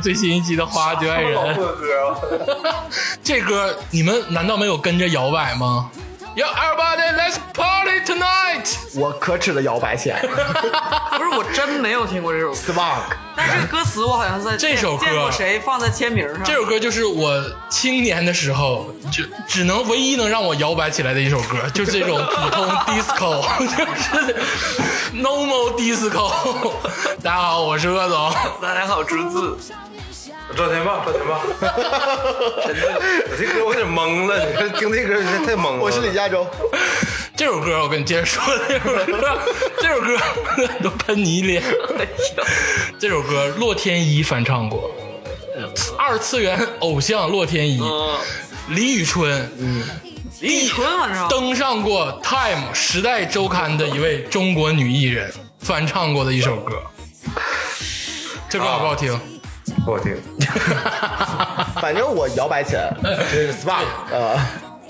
[0.00, 1.38] 最新一期的《花就爱人》。
[3.22, 5.90] 这歌你们难道没有跟着摇摆吗
[6.36, 8.76] ？Yo, everybody, let's party tonight！
[8.94, 10.20] 我可耻的摇摆起来。
[11.18, 16.42] 不是，我真没有听过这首歌，Spark，但是歌词我好像在这首歌见过谁放在签名上。
[16.44, 24.36] 这首歌就是我青年的时候就只能唯一能让我摇摆起来的一首歌， 就是这种普通 disco，就是
[25.14, 26.30] normal disco。
[27.22, 28.32] 大家好，我是鄂总。
[28.62, 29.58] 大家好，竹子，
[30.56, 31.40] 赵天霸，赵天霸，
[32.66, 35.78] 真的，我这歌我有点懵了，你看听这歌有点太懵了。
[35.80, 36.46] 我是李佳洲。
[37.36, 39.38] 这首歌我跟你接着说，这首歌，
[39.80, 40.18] 这首歌
[40.82, 41.62] 都喷你脸。
[42.98, 44.90] 这首歌洛天依翻唱过，
[45.96, 48.18] 二次元偶像洛天依，嗯，
[48.68, 49.50] 李宇春，
[50.40, 56.74] 李宇春晚上登上过《Time》时代周刊的一位中国女艺人翻唱过的一首歌。
[58.48, 59.18] 这歌好不好听？
[59.84, 60.16] 不好听。
[61.80, 64.38] 反正我摇摆起来，这是 Spark，呃，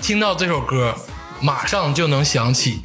[0.00, 0.94] 听到这首歌，
[1.40, 2.82] 马上就能想起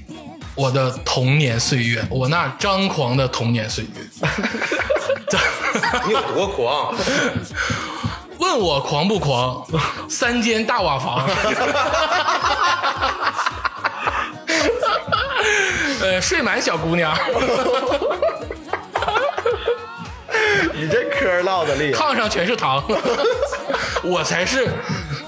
[0.53, 3.89] 我的童年岁月，我那张狂的童年岁月。
[6.08, 6.94] 你有多狂？
[8.38, 9.66] 问我狂不狂？
[10.10, 11.27] 三间大瓦房，
[16.02, 17.17] 呃，睡满小姑娘，
[20.73, 21.99] 你这嗑唠的厉害。
[21.99, 22.83] 炕上全是糖，
[24.04, 24.67] 我才是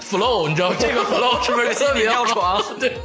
[0.09, 2.63] flow，你知道这个 flow 是不是特别尿床？
[2.79, 2.97] 对。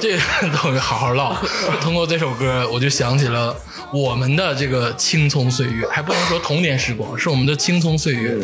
[0.00, 0.22] 这个
[0.56, 1.34] 东西好好唠。
[1.80, 3.56] 通过这首歌，我就想起了
[3.92, 8.36] 我们的这个青葱岁月，还不能说童年时光，是我们的青葱岁月。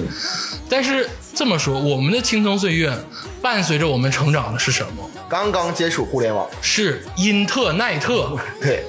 [0.69, 2.93] 但是这么说，我们的青葱岁月
[3.41, 5.09] 伴随着我们成长的是什么？
[5.29, 8.85] 刚刚接触互联网，是因特奈特，对，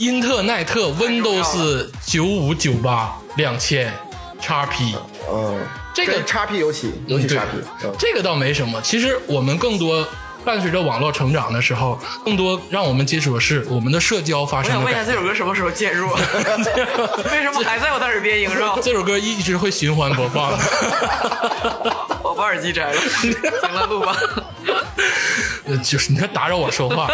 [0.00, 3.92] 因特奈特 Windows 九五九八两千
[4.40, 4.94] XP。
[5.30, 5.60] 嗯，
[5.92, 8.80] 这个跟叉 P 尤其尤其对叉 P，嗯这个倒没什么。
[8.80, 10.02] 其实我们更多
[10.42, 15.04] 伴随着网络成长的时候，更多让我们接触的是我们的社交发生我想问一下。
[15.04, 16.08] 这首歌什么时候介入？
[17.30, 18.78] 为什么还在我的耳边萦绕？
[18.80, 20.58] 这首歌一直会循环播放的。
[22.24, 22.98] 我把耳机摘了。
[22.98, 23.30] 行
[23.70, 24.16] 了，录吧。
[25.68, 27.06] 呃，就是你看打扰我说话，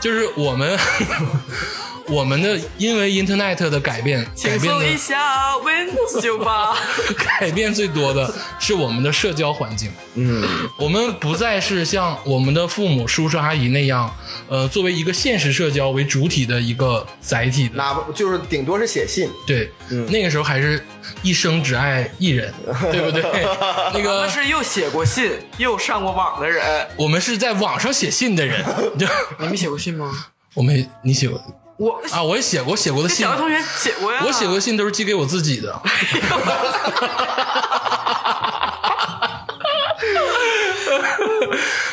[0.00, 0.78] 就是我们
[2.08, 6.74] 我们的因为 Internet 的改变，改轻变一下，Windows 九八。
[7.38, 9.90] 改变最多的是我们的社交环境。
[10.14, 10.44] 嗯，
[10.78, 14.14] 我们不再是像我们的父母、叔叔、阿姨那样，
[14.48, 17.76] 呃，作为一个现实社交为主体的一个载体的。
[17.76, 19.70] 哪怕就是顶多是写信，对，
[20.08, 20.84] 那个时候还是
[21.22, 22.52] 一生只爱一人，
[22.92, 23.22] 对不对？
[23.92, 26.86] 那他个们是又写过信又上过网的人。
[26.96, 28.62] 我们是在网上写信的人，
[29.38, 30.26] 你没写过信吗？
[30.54, 31.42] 我没你写过
[31.82, 32.22] 我啊？
[32.22, 34.22] 我也写过，写过的信这小，学同学写过呀。
[34.24, 35.72] 我写过信都是寄给我自己的。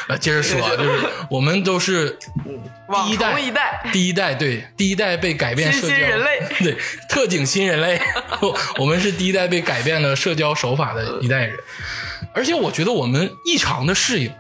[0.08, 2.20] 啊， 接着说啊，就是我们都是
[2.88, 3.82] 网第一代红一代。
[3.92, 6.78] 第一代对第一代被改变社交人类 对
[7.10, 8.00] 特警新人类，
[8.78, 11.58] 我们是第一代被改变了社交手法的一代人，
[12.32, 14.32] 而且我觉得我们异常的适应，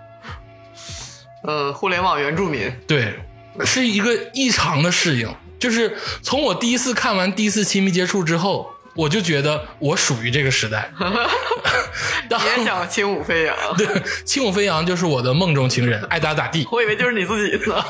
[1.44, 3.20] 呃，互联网原住民，对，
[3.66, 5.34] 是一个异常的适应。
[5.60, 10.92] 就是从我第一次看完第一次亲密接触之后，我就觉得我属于这个时代。
[12.30, 13.56] 当也想轻舞飞扬。
[13.76, 13.86] 对，
[14.24, 16.68] 轻舞飞扬就是我的梦中情人，爱咋咋地。
[16.72, 17.84] 我以为就是你自己呢。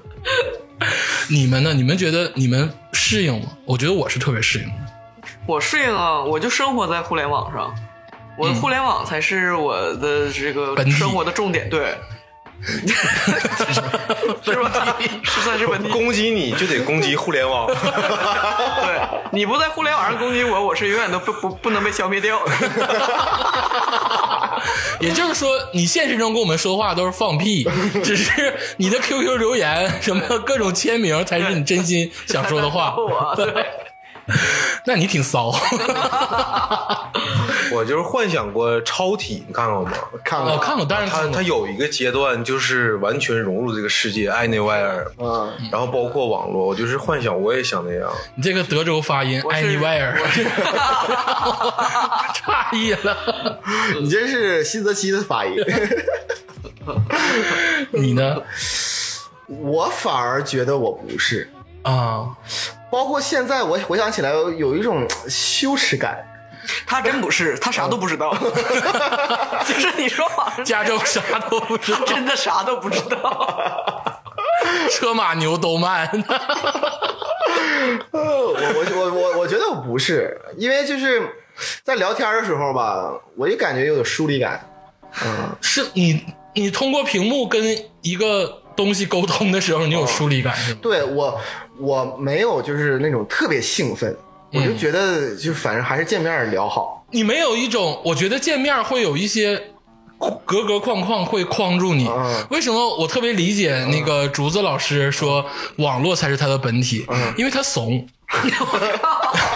[1.30, 1.72] 你们呢？
[1.72, 3.48] 你们觉得你们适应吗？
[3.64, 4.72] 我觉得我是特别适应的。
[5.46, 7.74] 我适应啊，我就生活在互联网上，
[8.36, 11.96] 我的互联网才是我的这个生活的重点，对。
[14.44, 14.96] 是吧？
[15.22, 15.88] 是算是问题。
[15.90, 17.66] 攻击你就得攻击互联网。
[17.66, 19.00] 对，
[19.32, 22.52] 你不在互联网上攻击我，我是永远都不不不能被消灭掉的。
[25.00, 27.68] 也就是说，你现实中跟我们说话都是放屁，
[28.02, 32.94] 只是你的 QQ 留言什么各种签名才是你真心想说的话。
[32.98, 33.46] 我对，
[34.84, 35.52] 那你挺骚。
[37.70, 39.92] 我就是幻想过超体，你看过吗？
[40.24, 48.10] 看过，看过，但是他他有一个阶段就是完全融入这个世界，爱内外尔，嗯，然后包括网络，我就是幻想我也想那样。
[48.34, 50.16] 你这个德州发音 anywhere，
[52.34, 53.60] 诧异了。
[54.00, 55.54] 你这是西泽西的发音，
[57.90, 58.42] 你呢？
[59.46, 61.50] 我反而觉得我不是。
[61.82, 62.28] 啊，
[62.90, 66.24] 包括现在，我回想起来有一种羞耻感。
[66.86, 68.36] 他真不是，他啥都不知道。
[69.66, 72.04] 就是你说网上加州啥都不知道。
[72.04, 74.04] 真的啥都不知道。
[74.90, 76.06] 车马牛都慢。
[78.10, 81.22] 呃，我我我我我觉得我不是，因为就是
[81.82, 84.68] 在聊天的时候吧，我就感觉有点疏离感。
[85.24, 86.22] 嗯，是你
[86.54, 87.62] 你通过屏幕跟
[88.02, 90.80] 一个东西沟通的时候，你有疏离感是吗？
[90.82, 91.40] 对我
[91.78, 94.16] 我没有就是那种特别兴奋，
[94.52, 97.04] 我就觉得就反正还是见面聊好。
[97.10, 99.56] 你没有一种，我觉得见面会有一些
[100.44, 102.08] 格格框框会框住你。
[102.08, 105.44] 嗯为什么我特别理解那个竹子老师说
[105.76, 107.06] 网络才是他的本体？
[107.36, 108.06] 因为他怂。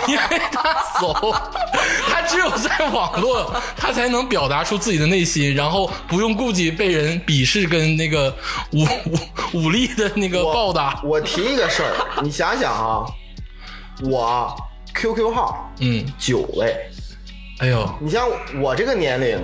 [0.09, 1.15] 因为他怂，
[2.09, 8.35] 他只有在网络，他才能表达出自己的内心，然后不用顾及被人鄙视跟那个
[8.73, 10.99] 武武武力的那个我报答。
[11.05, 11.93] 我提一个事儿，
[12.23, 13.05] 你想想啊，
[14.05, 14.57] 我
[14.95, 16.75] QQ 号嗯，九位，
[17.59, 18.27] 哎呦，你像
[18.63, 19.39] 我这个年龄，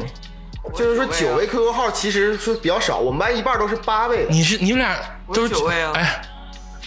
[0.74, 4.30] 就是说九位 QQ 号其实是比较少，我们班一半都是八位的。
[4.30, 4.96] 你是你们俩
[5.32, 6.22] 都是我九位啊哎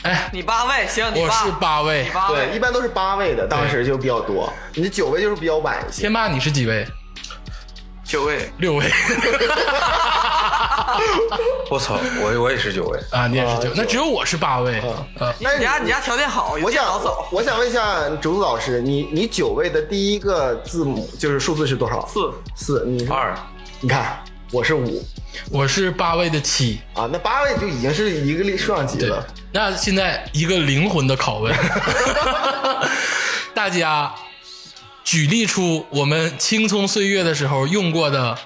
[0.03, 2.09] 哎，你八位行，你我是八位。
[2.27, 4.51] 对，一般都是八位的，当时就比较多。
[4.73, 6.01] 你九位就是比较晚一些。
[6.01, 6.87] 天霸你是几位？
[8.03, 8.85] 九位，六位。
[11.69, 14.81] 我操，我我也是九位，啊，你也是九，那只有我是八位。
[15.19, 16.83] 呃，但是你家你家条件好，我想
[17.31, 22.05] 我想问一下竹子老师，你你九位的第一个字母就是数字是多少？
[22.07, 22.33] 四。
[22.55, 23.33] 四，你二。
[23.79, 24.21] 你看
[24.51, 25.01] 我是五
[25.49, 26.79] 我是八位的七。
[26.93, 31.53] 啊，那八位就已经是一个数量级了。，那现在一个灵魂的拷问，
[33.53, 34.13] 大家
[35.03, 38.37] 举例出我们青葱岁月的时候用过的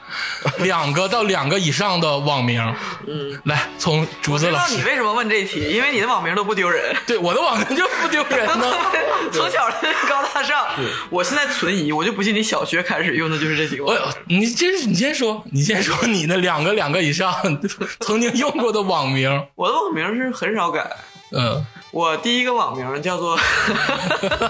[0.59, 2.61] 两个到两个以上的网名。
[3.07, 6.95] 嗯，来，从竹子老师你，为什么问这题，因为你的网名都不丢人。
[7.05, 8.73] 对我的网名就不丢人呢。
[9.31, 10.65] 从小就高大上，
[11.09, 14.41] 我现在存疑，我就不信你小学开始用的就是这几个网我名。
[14.41, 17.33] 你这是你先说，你先说你的两个两个以上
[18.01, 19.29] 曾经用过的网名。
[19.55, 20.89] 我的网名是很少改，
[21.31, 23.39] 嗯，我第一个网名叫做，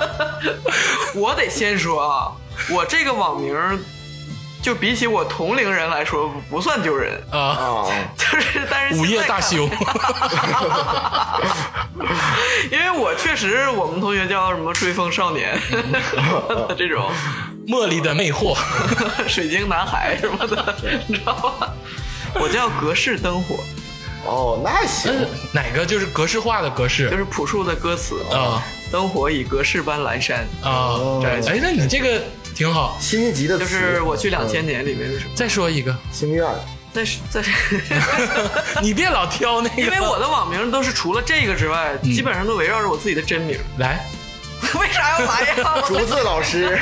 [1.14, 2.32] 我得先说啊，
[2.72, 3.56] 我这个网名
[4.64, 7.86] 就比起我同龄人来说不算丢人，啊，啊，
[8.18, 9.70] 就是但是午夜大修。
[12.72, 15.56] 因为我确实我们同学叫什么追风少年
[16.76, 17.08] 这种。
[17.68, 18.58] 茉莉的魅惑，
[19.28, 20.76] 水晶男孩什么的，
[21.08, 21.68] 你知道吗？
[22.40, 23.58] 我叫隔世灯火，
[24.26, 25.14] 哦，那行，
[25.54, 27.10] 哪个就是格式化的格式？
[27.10, 28.64] 就是朴树的歌词啊。
[28.92, 30.96] 灯火以格式般阑珊，啊？
[31.26, 32.22] 哎，那你这个
[32.56, 32.96] 挺好。
[33.00, 33.64] 新晋级的词。
[33.64, 35.20] 就是我去两千年里面的。
[35.20, 36.46] 时候，再说一个，心愿
[36.94, 37.52] 但是但是，
[38.82, 43.60] 你别老挑那个，因为我的网名都是除了这个之外，基本上都围绕着我自己的真名。
[43.80, 44.06] 来，
[44.80, 45.82] 为啥要来呀？
[45.86, 46.80] 竹子老师，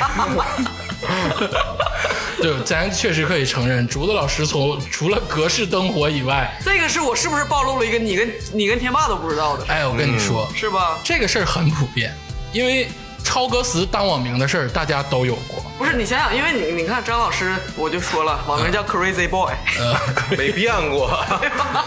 [2.42, 10.98] 对，咱确实可以承认，竹子老师从除了格式灯火以外，这个是我是不是暴露了一个你跟你跟天霸都不知道的，哎，我跟你说，是吧？
[11.02, 12.14] 这个事儿很普遍，
[12.52, 12.88] 因为
[13.22, 15.64] 超歌词当网名的事儿大家都有过。
[15.78, 19.96] 不是你想想，因为你你看张老师，我就说了，网名叫 Crazy Boy，呃，
[20.36, 21.18] 没变过。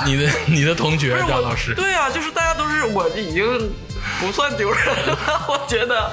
[0.06, 3.72] 你的你的同学张老师，对啊，就是大家都是我已经
[4.20, 6.12] 不算丢人了，我觉得。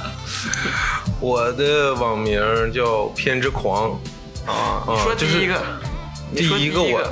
[1.20, 2.38] 我的网名
[2.70, 3.98] 叫偏执狂
[4.46, 5.62] 啊，你说第一个，
[6.34, 7.02] 第第一个我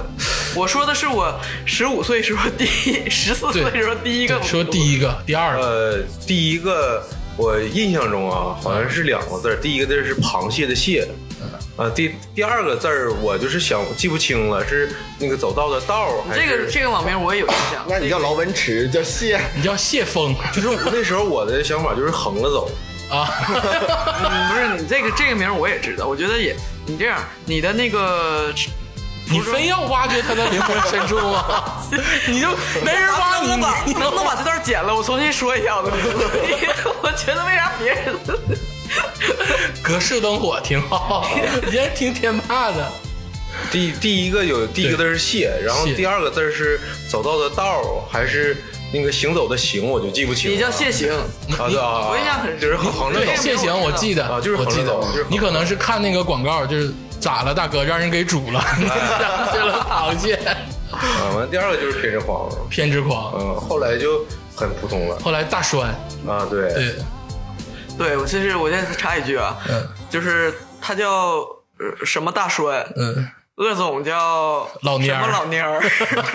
[0.54, 1.34] 我说的是我
[1.64, 7.02] 十五岁时候第一，十四岁时候第一个对，说第一个，第二个，呃，第一个
[7.36, 11.08] 我印象中啊，好像是两个字，第一个字是螃蟹的蟹，
[11.76, 16.70] 啊，第第二个字儿我就是想记不清了，是那个走道的道儿还这个？
[16.70, 17.82] 这个网名我也有印象。
[17.88, 22.70] 那你叫劳文池，叫谢，你叫谢峰就是我那时候我的想法就是横着走，
[23.10, 23.26] 啊，
[24.22, 26.54] 嗯不是你这个这个名我也知道，我觉得也
[26.86, 28.52] 你这样，你的那个
[29.30, 31.80] 你非要挖掘他的灵魂深处吗？
[32.26, 32.48] 你就
[32.84, 34.94] 没人挖你， 能不能把你能不能把这段剪了？
[34.94, 36.30] 我重新说一下我的名字。
[37.02, 38.14] 我觉得为啥别人
[39.82, 41.26] 隔世灯火挺好，
[41.64, 42.92] 你先听天霸的。
[43.70, 48.56] 第第一个有第一个字是谢，然后第二个字是走到的道还是
[48.92, 50.54] 那个行走的行，我就记不清了。
[50.54, 51.24] 你叫谢行，啊
[51.68, 53.42] 对啊，我印象很就是横横着对，走。
[53.42, 54.92] 谢行我记得，啊就是我记得。
[54.92, 55.28] 横着走。
[55.30, 60.34] 你可能是看那个广告，就是咋了，大哥，让人给煮了，想起了螃蟹，
[60.92, 63.32] 啊，完了第二个就是偏执狂，偏执狂。
[63.38, 65.18] 嗯，后来就很普通了。
[65.20, 65.88] 后来大栓，
[66.28, 66.94] 啊，对，对，
[67.96, 69.88] 对我其实我再插一句啊，嗯。
[70.10, 71.38] 就是他叫
[71.78, 73.26] 呃什么大栓，嗯，
[73.62, 75.20] 鄂总叫老蔫儿。
[75.20, 75.80] 什么老蔫儿，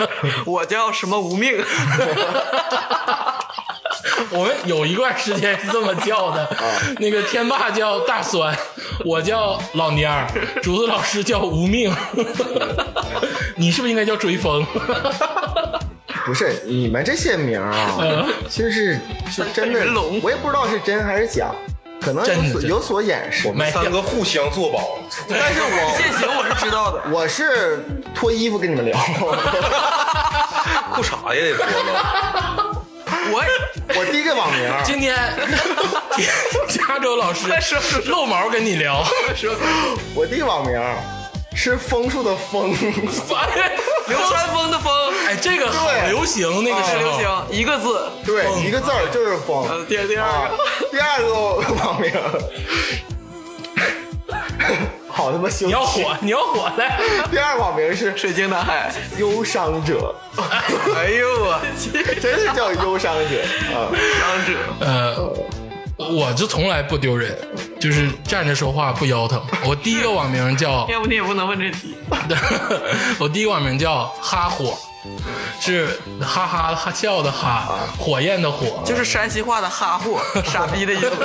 [0.46, 1.62] 我叫什么无命。
[4.30, 6.48] 我们有一段时间是这么叫的，
[6.98, 8.56] 那个天霸叫大酸，
[9.04, 10.26] 我叫老蔫儿，
[10.62, 11.94] 竹子老师叫无命，
[13.56, 14.66] 你是不是应该叫追风？
[16.26, 21.50] 不是你们这些名儿啊，其实是是真的龙，我也不知道是真还是假，
[22.00, 23.48] 可能有所有所掩饰。
[23.48, 23.52] 我。
[23.52, 28.98] 们三个互相作保，但是我 现行我是知道的，我是脱衣服跟你们聊，
[30.94, 32.84] 裤衩也得脱了。
[33.30, 33.44] 我
[33.96, 34.72] 我第一个网名。
[34.84, 35.16] 今天
[36.68, 37.46] 加州老师
[38.06, 39.54] 露毛跟你聊，说
[40.14, 40.80] 我第一个网名
[41.54, 42.70] 是枫树的枫，
[44.08, 44.97] 流川枫的枫哎，
[45.40, 46.98] 这个好流行，那个时候。
[46.98, 49.68] 是流行一个字，对，一个字儿就是疯。
[49.68, 50.56] 呃，第第二啊个，
[50.90, 51.34] 第二个
[51.84, 52.10] 网名，
[55.08, 55.66] 好他妈羞耻。
[55.66, 56.98] 你要火，你要火来，
[57.30, 60.14] 第二个网名是水晶男孩，忧伤者，
[60.96, 61.60] 哎呦我，
[62.20, 63.42] 真是叫忧伤者。
[63.74, 63.90] 啊！
[64.20, 65.32] 伤者，呃，
[65.96, 67.36] 我就从来不丢人，
[67.80, 69.42] 就是站着说话不腰疼。
[69.64, 71.96] 我第一个网名叫， 要不你也不能问这题，
[73.18, 74.76] 我第一个网名叫哈火，
[75.60, 81.10] 是哈哈哈笑的哈，火焰的火，就是山西话的哈货，傻逼的意思。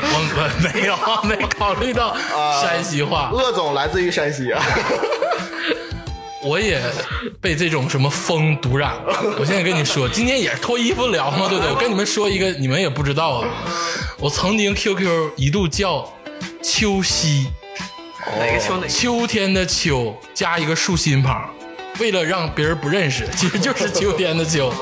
[0.00, 2.16] 我我没有没考虑到
[2.60, 4.62] 山西话，鄂总来自于山西啊，
[6.42, 6.80] 我也
[7.40, 9.20] 被这种什么风毒染了。
[9.38, 11.72] 我现在跟你说，今天也是脱衣服聊嘛，对不对？
[11.72, 13.48] 我跟你们说一个你们也不知道的，
[14.18, 16.08] 我曾经 QQ 一度叫
[16.62, 17.48] 秋夕，
[18.38, 18.88] 哪个秋哪个？
[18.88, 21.48] 秋天的秋加一个竖心旁。
[22.00, 24.72] 为了让别人不认识，其实 就是秋天的秋，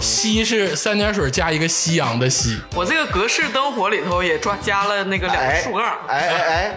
[0.00, 6.74] 夕是三点水加一个夕阳的夕，我这个格式灯火里头也抓加了那个两个哎竖杠，哎哎哎，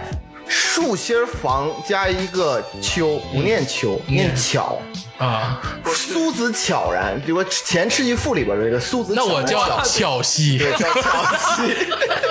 [0.49, 4.81] 竖心儿房加一个秋，不念秋，念巧。
[5.19, 11.75] 啊，苏子悄然，比如《前赤壁赋》里边的那个苏子那我叫巧西，对叫巧兮，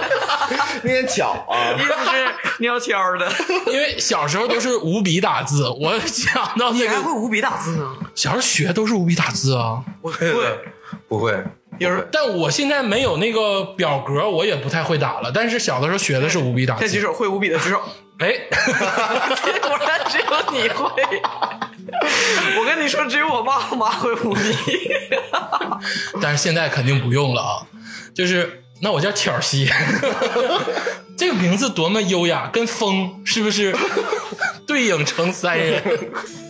[0.83, 1.83] 念巧啊 意。
[1.83, 3.31] 思是尿悄的。
[3.71, 7.95] 因为小时候都是五笔打字，我想到那个你还会五笔打字呢？
[8.15, 10.33] 小时候学都是五笔打字啊，我会，
[11.09, 11.45] 不会，
[11.79, 15.31] 有人但我现在没有那个表格，我也不太会打了。
[15.31, 16.81] 但是小的时候学的是五笔打字。
[16.81, 17.83] 先举手，会五笔的举手。
[18.19, 18.33] 哎，
[19.63, 21.23] 果然只有你会。
[22.59, 24.91] 我跟你说，只有我爸我妈会舞弊。
[26.21, 27.63] 但是现在肯定不用了啊。
[28.15, 29.71] 就是那我叫巧西，
[31.17, 33.75] 这个名字多么优雅，跟风是不是
[34.67, 35.83] 对影成三人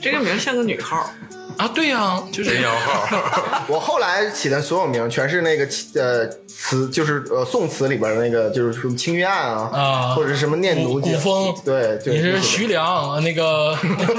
[0.03, 1.11] 这个名像个女号，
[1.59, 1.69] 啊？
[1.75, 13.77] 对呀、就是人摇号， 我后来起的所有名全是那个呃词，就是呃宋词里边的那个，就是什么青玉案啊，啊或者是什么念奴古风对，对你是就是徐良那个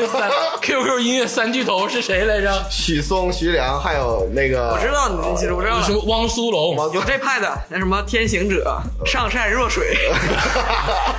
[0.61, 2.63] QQ 音乐三巨头是谁来着？
[2.69, 5.83] 许嵩、徐良，还有那个我知道你，其实我知道了。
[5.83, 6.93] 什么汪苏泷？
[6.93, 9.97] 有这派的，那什么天行者，上善若水，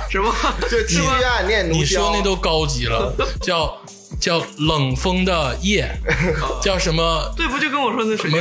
[0.09, 0.33] 什么
[0.69, 3.75] 就青玉案念奴你娇，说那都高级了，叫
[4.21, 5.89] 叫冷风的夜，
[6.61, 8.37] 叫什么对，不就跟我说那什么？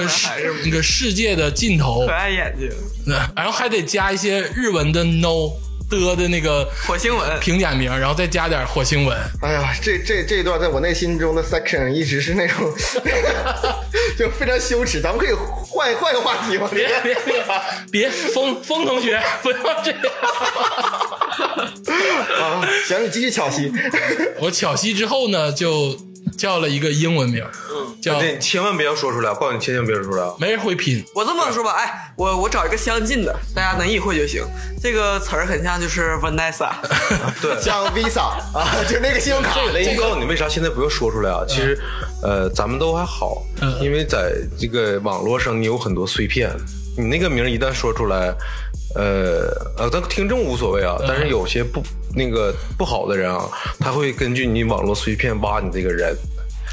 [0.65, 2.69] 那个世界的尽头可，爱眼睛，
[3.35, 5.51] 然后还得加一些日文的 no
[5.89, 9.19] 的的那个火星文，平假名，然后再加点火星文。
[9.43, 12.73] 哎呀，这这这一段在我内心中的 section 一直是那种
[14.19, 15.01] 就非常羞耻。
[15.01, 16.69] 咱们可以换换个话题吗？
[16.71, 17.43] 别别别
[17.91, 20.01] 别，风风同学不要这样。
[22.41, 23.73] 啊，行，你继续巧戏。
[24.41, 25.97] 我巧西之后呢，就
[26.37, 27.45] 叫了一个英文名，
[28.01, 30.35] 叫对，千万不要说出来，告诉你千万别说出来啊！
[30.39, 31.05] 没人会拼。
[31.15, 34.43] 我这么说吧，哎，我我找一个相近的，大家能意会就行。
[34.83, 36.71] 这个词儿很像就是 Vanessa，
[37.43, 38.21] 对，像 Visa
[38.55, 39.61] 啊，就是那个信用卡
[40.19, 41.45] 你为啥现在不要说出来啊？
[41.47, 41.79] 其实，
[42.23, 46.51] 呃，咱们都还好，嗯因为在这个网络上你有很多碎片，
[46.97, 48.35] 你那个名儿一旦说出来，
[48.95, 51.83] 呃呃，咱听众无所谓啊，但是有些不
[52.15, 56.17] 那个不好的人啊，他会根据你网络碎片挖你这个人。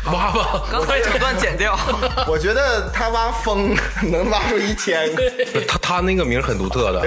[0.06, 1.78] 挖吧， 刚才整段剪掉。
[2.30, 3.76] 我觉得他挖风
[4.10, 5.24] 能挖出一千个。
[5.68, 7.06] 他他那个名很独特的，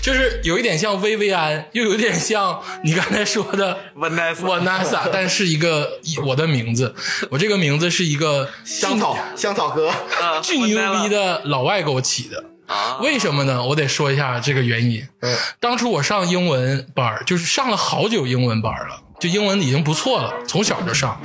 [0.00, 6.94] 就是有一点像薇薇安，又有点像你刚才说的 Vanessa 但是一个我的名字，
[7.30, 12.44] 我这个名字是一个香草，香草哥，啊巨牛逼的老外给我起的。
[12.68, 13.64] 啊为什么呢？
[13.64, 15.06] 我得说一下这个原因。
[15.20, 21.20] 嗯当初我上英文班儿，就是上了好久英文班儿了，就英文已经不错了，从小就上。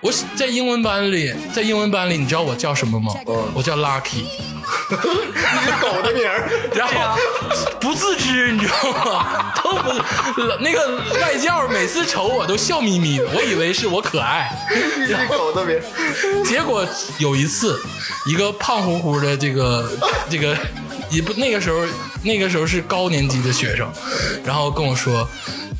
[0.00, 3.12] 我在英文班里，在英文班里，你知道我叫什么吗？
[3.26, 4.22] 嗯我叫 Lucky，
[4.88, 6.48] 你是狗的名儿。
[6.74, 7.18] 然后
[7.80, 9.52] 不自知，你知道吗？
[9.62, 9.92] 都不
[10.60, 14.50] 那个外教每次瞅我都笑眯眯的，我以为是我可爱。
[14.98, 16.44] 你是狗的名儿。
[16.44, 16.86] 结果
[17.18, 17.78] 有一次，
[18.26, 19.90] 一个胖乎乎的这个
[20.30, 20.56] 这个
[21.10, 21.86] 也不那个时候
[22.22, 23.90] 那个时候是高年级的学生，
[24.44, 25.28] 然后跟我说。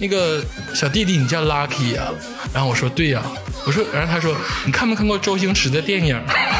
[0.00, 0.40] 那个
[0.76, 2.06] 小弟弟，你叫 Lucky 啊？
[2.54, 3.20] 然后我说对呀、
[3.66, 4.32] 我说，然后他说
[4.64, 6.16] 你看没看过周星驰的电影？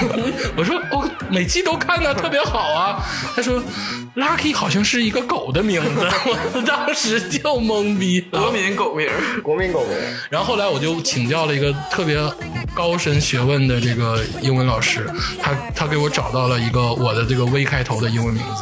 [0.58, 3.00] 我说我每季都看呢，特别好啊。
[3.36, 3.62] 他说
[4.16, 8.50] Lucky 好像是一个狗的名字，我 当时就懵逼国。
[8.50, 9.08] 民狗名，
[9.40, 9.96] 国民狗名，
[10.30, 12.18] 然后后来我就请教了一个特别
[12.74, 15.08] 高深学问的这个英文老师，
[15.40, 18.57] 他他给我找到了一个我的这个 V 开头的英文名字，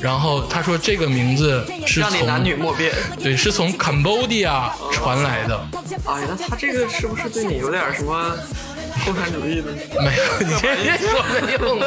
[0.00, 2.94] 然后他说这个名字是从让你男女莫辨。
[3.22, 5.60] 对，是从 Cambodia 传来的。
[6.06, 8.34] 哎，那他这个是不是对你有点什么
[9.04, 9.70] 共产主义的？
[10.00, 11.78] 没有，你这别说没用。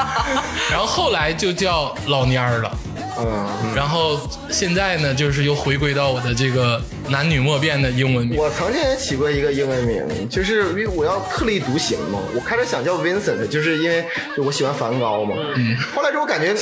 [0.70, 2.74] 然后后来就叫老蔫儿了。
[3.22, 4.18] 嗯，然后
[4.50, 8.38] 现在呢，就是又回归到我的这个男女莫辨的英文名。
[8.38, 12.18] 我曾经也起过一个英文名，就是因为我要特立独行嘛。
[12.34, 14.04] 我开始想叫 Vincent，就是因为
[14.36, 15.34] 就我喜欢梵高嘛。
[15.56, 16.54] 嗯，后来之后感觉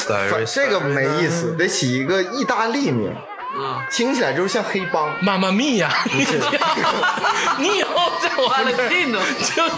[0.46, 3.12] 这个没意思，得起一个意大利名，
[3.60, 5.12] 嗯，听起来就是像黑帮。
[5.20, 5.92] 妈妈咪呀！
[7.58, 9.76] 你以后在我这儿 Valentino 就叫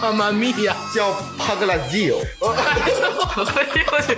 [0.00, 0.76] 妈妈咪呀。
[0.94, 4.16] 叫 Paglazio， 哎呦我去，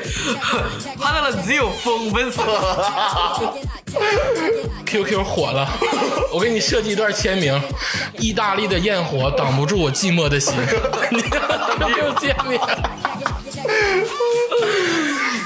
[1.00, 2.44] 他那个只有风温森
[4.84, 5.66] ，QQ 火了，
[6.32, 7.60] 我给你设计一段签名：
[8.18, 10.54] 意大利的焰火挡不住我寂寞的心。
[11.10, 12.60] 你 QQ 签名。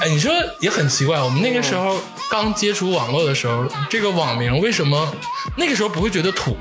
[0.01, 5.11] 哎，你说也很奇怪，我们那个时候刚接触网络的时候，这个网名为什么
[5.55, 6.57] 那个时候不会觉得土？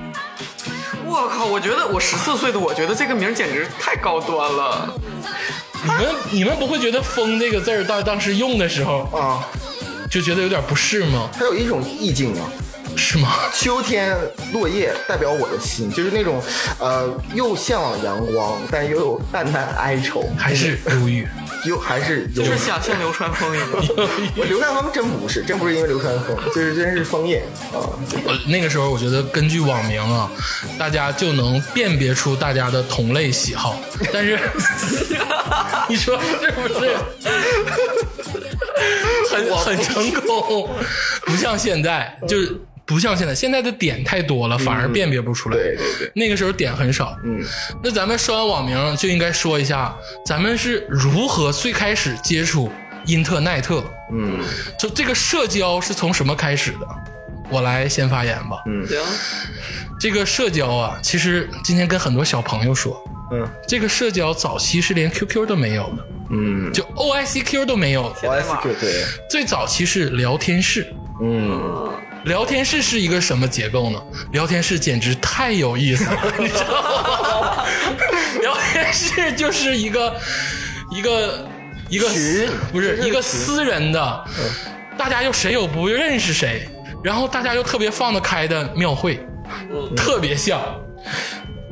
[1.05, 1.45] 我靠！
[1.45, 4.95] 我觉得我十四岁的，我觉得这个名儿简直太高端了。
[5.83, 9.45] 你们你们不会觉得“风”这个字儿到当时用的时候啊，
[10.11, 11.29] 就觉得有点不适吗？
[11.33, 12.49] 它有一种意境啊。
[12.97, 13.29] 是吗？
[13.55, 14.17] 秋天
[14.53, 16.43] 落叶代表我的心，就是那种
[16.79, 21.27] 呃又向往阳光，但又有淡淡哀愁，还是忧郁？
[21.65, 23.69] 又还是有就是想像流川枫一样。
[24.37, 27.79] 我 流川枫真不是，真不是因为流川枫，就是真是枫叶啊。
[28.25, 30.29] 我那个时候我觉得根据网名啊，
[30.77, 33.79] 大家就能辨别出大家的同类喜好。
[34.13, 34.37] 但是
[35.89, 36.97] 你说是不是？
[39.31, 40.69] 很很成功，
[41.25, 42.61] 不像现在，就是
[42.93, 45.57] 不像现在，现在的点太多了，反而辨别不出来。
[45.57, 47.17] 对对对，那个时候点很少。
[47.25, 47.41] 嗯，
[47.83, 52.71] 那咱们说完网名，就应该说一下咱们是如何最开始接触
[53.07, 53.83] 因特奈特。
[54.15, 54.39] 嗯
[54.79, 56.87] 就这个社交是从什么开始的？
[57.49, 58.63] 我来先发言吧。
[58.67, 58.99] 嗯行，
[59.99, 63.03] 这个社交啊，其实今天跟很多小朋友说，
[63.33, 68.29] 嗯这个社交早期是连 QQ 都没有的，嗯就 OICQ 都没有的。
[68.29, 71.91] ，OSQ 对，最早期是聊天室，嗯
[72.25, 74.01] 聊天室是一个什么结构呢？
[74.33, 77.65] 聊天室简直太有意思了， 你知道吗？
[78.41, 80.15] 聊天室就是一个
[80.91, 81.49] 一个
[81.89, 84.25] 一个群不是一个私人的，
[84.97, 86.69] 大家又谁又不认识谁，
[87.03, 89.21] 然后大家又特别放得开的庙会，
[89.97, 90.61] 特别像。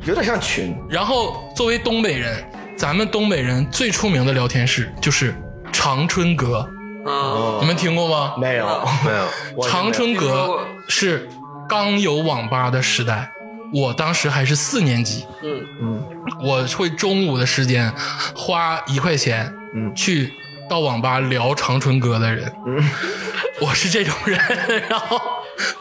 [0.05, 2.43] 有点像群，然后作为东北人，
[2.75, 5.35] 咱们东北人最出名的聊天室就是
[5.71, 6.67] 长春阁，
[7.07, 8.35] 嗯，你们听过吗？
[8.39, 8.67] 没有，
[9.05, 11.29] 没有，长春阁是
[11.69, 13.31] 刚有网吧的时代，
[13.73, 15.65] 我当时还是四年级，嗯。
[15.81, 16.05] 嗯。
[16.43, 17.93] 我会中午的时间
[18.35, 19.95] 花一块钱，嗯。
[19.95, 20.33] 去
[20.69, 22.91] 到网吧聊长春歌的人，嗯。
[23.61, 24.41] 我是这种人。
[24.89, 25.21] 然后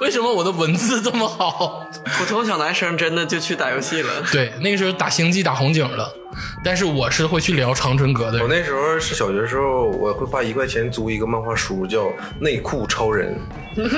[0.02, 1.86] 为什么我的文字这么好？
[2.18, 4.12] 普通小男生真的就去打游戏了。
[4.32, 6.14] 对，那个时候打星际、打红警了，
[6.64, 8.48] 但是我是会去聊长春哥的我。
[8.48, 12.06] 那时候是小学时候，我会花一块钱租一个漫画书，叫
[12.40, 13.40] 《内裤超人》，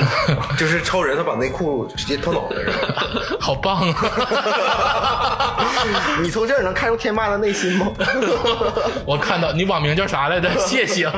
[0.58, 2.74] 就是超人他把内裤直接套脑袋上。
[3.40, 5.58] 好棒啊！
[6.22, 7.88] 你从这儿能看出天霸的内心吗？
[9.06, 10.50] 我看到你网名叫啥来着？
[10.60, 11.12] 谢谢。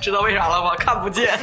[0.00, 0.74] 知道为啥了吗？
[0.78, 1.38] 看不见。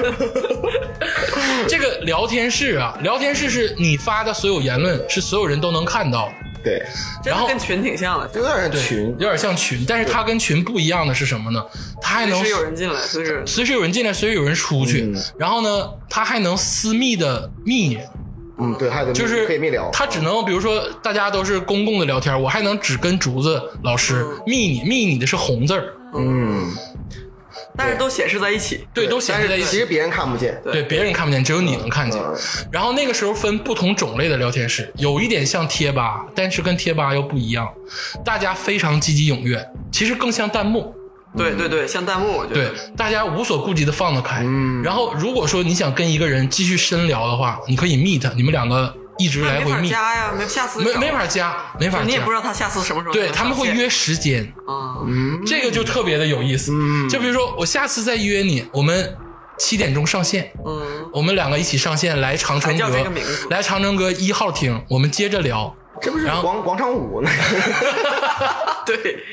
[1.67, 6.83] 这个聊天室啊，聊天室是你发的所有言论是所有人都能看到的，对，
[7.25, 11.63] 然后跟群挺像的，有点像群有，点像群，但是它跟群不一样的是什么呢？
[12.01, 15.21] 它还能随时有人进来，随时随时有人进来，随时有人出去，嗯。
[15.37, 18.07] 然后呢，它还能私密的密人，
[18.59, 26.71] 嗯，对，还有就是可以密聊，它只能比如说大家都是公共的聊天，我还能只跟竹子老师密你，密你的是红字儿，嗯，
[27.77, 28.85] 但是都显示在一起。
[28.93, 29.67] 对，都显示在一起。
[29.67, 32.35] 其实别人看不见，对，别人看不见，只有你能看见嗯。
[32.71, 37.67] 然后那个时候分不同种类的聊天室，有一点像贴吧，但是跟贴吧又不一样，
[38.25, 40.93] 大家非常积极踊跃，其实更像弹幕。
[41.37, 44.41] 对对对，像弹幕，我觉对。，大家无所顾忌的放得开。
[44.43, 52.05] 嗯然后如果说你想跟一个人继续深聊的话，你可以 meet，你们两个一直来回加呀，没下次没没法加，没法加。
[52.05, 53.13] 你也不知道他下次什么时候。
[53.13, 56.71] 对他们会约时间，啊，嗯这个就特别的有意思。
[57.09, 59.15] 就比如说我下次再约你，我们
[59.59, 63.11] 七点钟上线，嗯，我们两个一起上线来长城阁
[63.49, 65.75] 来长城阁一号厅，我们接着聊。
[65.99, 67.29] 这不是然后广广场舞呢？
[68.85, 69.23] 对，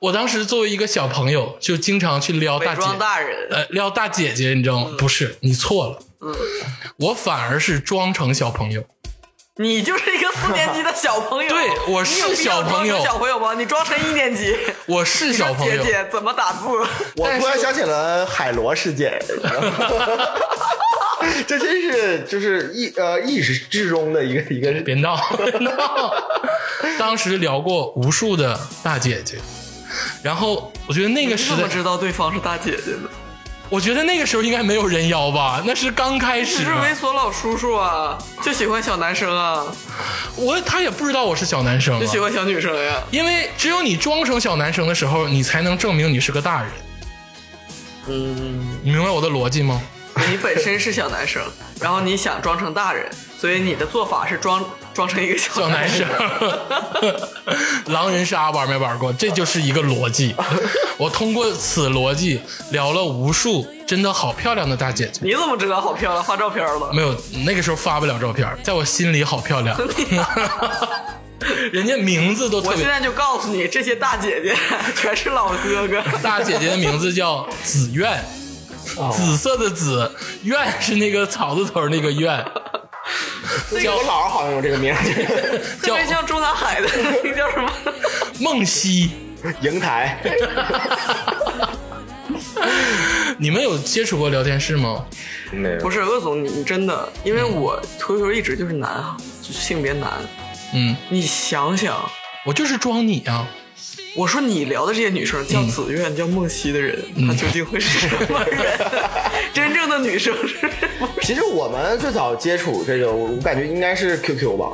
[0.00, 4.90] 我当时作为一个小朋友，就经常去撩大姐，装大人，呃，撩大姐姐，你知道吗？
[4.98, 6.34] 不是，你错了，嗯，
[6.98, 8.84] 我反而是装成小朋友。
[9.56, 13.52] 你就是一个四年级的小朋友，对我是小朋友小朋友吗？
[13.52, 16.66] 你装成一年级， 我是小朋友姐，姐怎么打字？
[17.16, 19.20] 我突然想起了海螺事件，
[21.46, 26.14] 这真是就是意呃意识之中的一个一个别闹，别闹。
[26.98, 29.36] 当时聊过无数的大姐姐，
[30.22, 33.08] 然后我觉得那个你时代，怎么知道对方是大姐姐呢？
[33.68, 35.62] 我觉得那个时候应该没有人妖吧？
[35.64, 39.64] 那是刚开你始是猥琐老叔叔啊，就喜欢小男生啊，
[40.34, 43.00] 我他也不知道我是小男生、啊就，喜欢小女生呀。
[43.12, 46.70] 因为只有你装成小男生的时候，你才能证明你是个大人。
[48.08, 49.80] 嗯，你明白我的逻辑吗？
[50.28, 51.42] 你本身是小男生，
[51.80, 56.06] 然后你想装成大人，所以你的做法是装装成一个小小男生，
[57.86, 59.12] 狼人杀玩没玩过？
[59.12, 60.34] 这就是一个逻辑。
[60.96, 65.20] 我通过此逻辑聊了无数真的好漂亮的大姐姐。
[65.22, 66.22] 你怎么知道好漂亮？
[66.22, 66.92] 发照片了？
[66.92, 69.76] 没有，那个时候发不了照片，在我心里好漂亮。
[71.72, 74.54] 人家名字都特别，我现在就告诉你，这些大姐姐
[74.94, 76.02] 全是老哥哥。
[76.22, 78.22] 大姐姐的名字叫紫苑，
[79.12, 80.10] 紫色的紫，
[80.42, 82.44] 苑是那个草字头那个苑，
[83.82, 84.94] 叫我姥姥好像有这个名
[85.82, 87.70] 叫别像中南海的那个 叫什么？
[88.40, 89.10] 梦溪。
[89.62, 90.18] 瀛台。
[93.38, 95.06] 你们有接触过聊天室吗？
[95.50, 100.10] 没有不是鄂总，你你真的，因为我 QQ 一直就是男啊，就是性别男。
[100.74, 101.96] 嗯，你想想，
[102.44, 103.48] 我就是装你啊。
[104.16, 108.58] 我说你聊的这些女生叫紫苑、叫梦溪的人，她究竟会是什么人？
[109.54, 110.66] 真正的女生是什
[110.98, 111.08] 么？
[111.22, 114.70] 其实我们最早接触这个，我我感觉应该是 QQ 吧。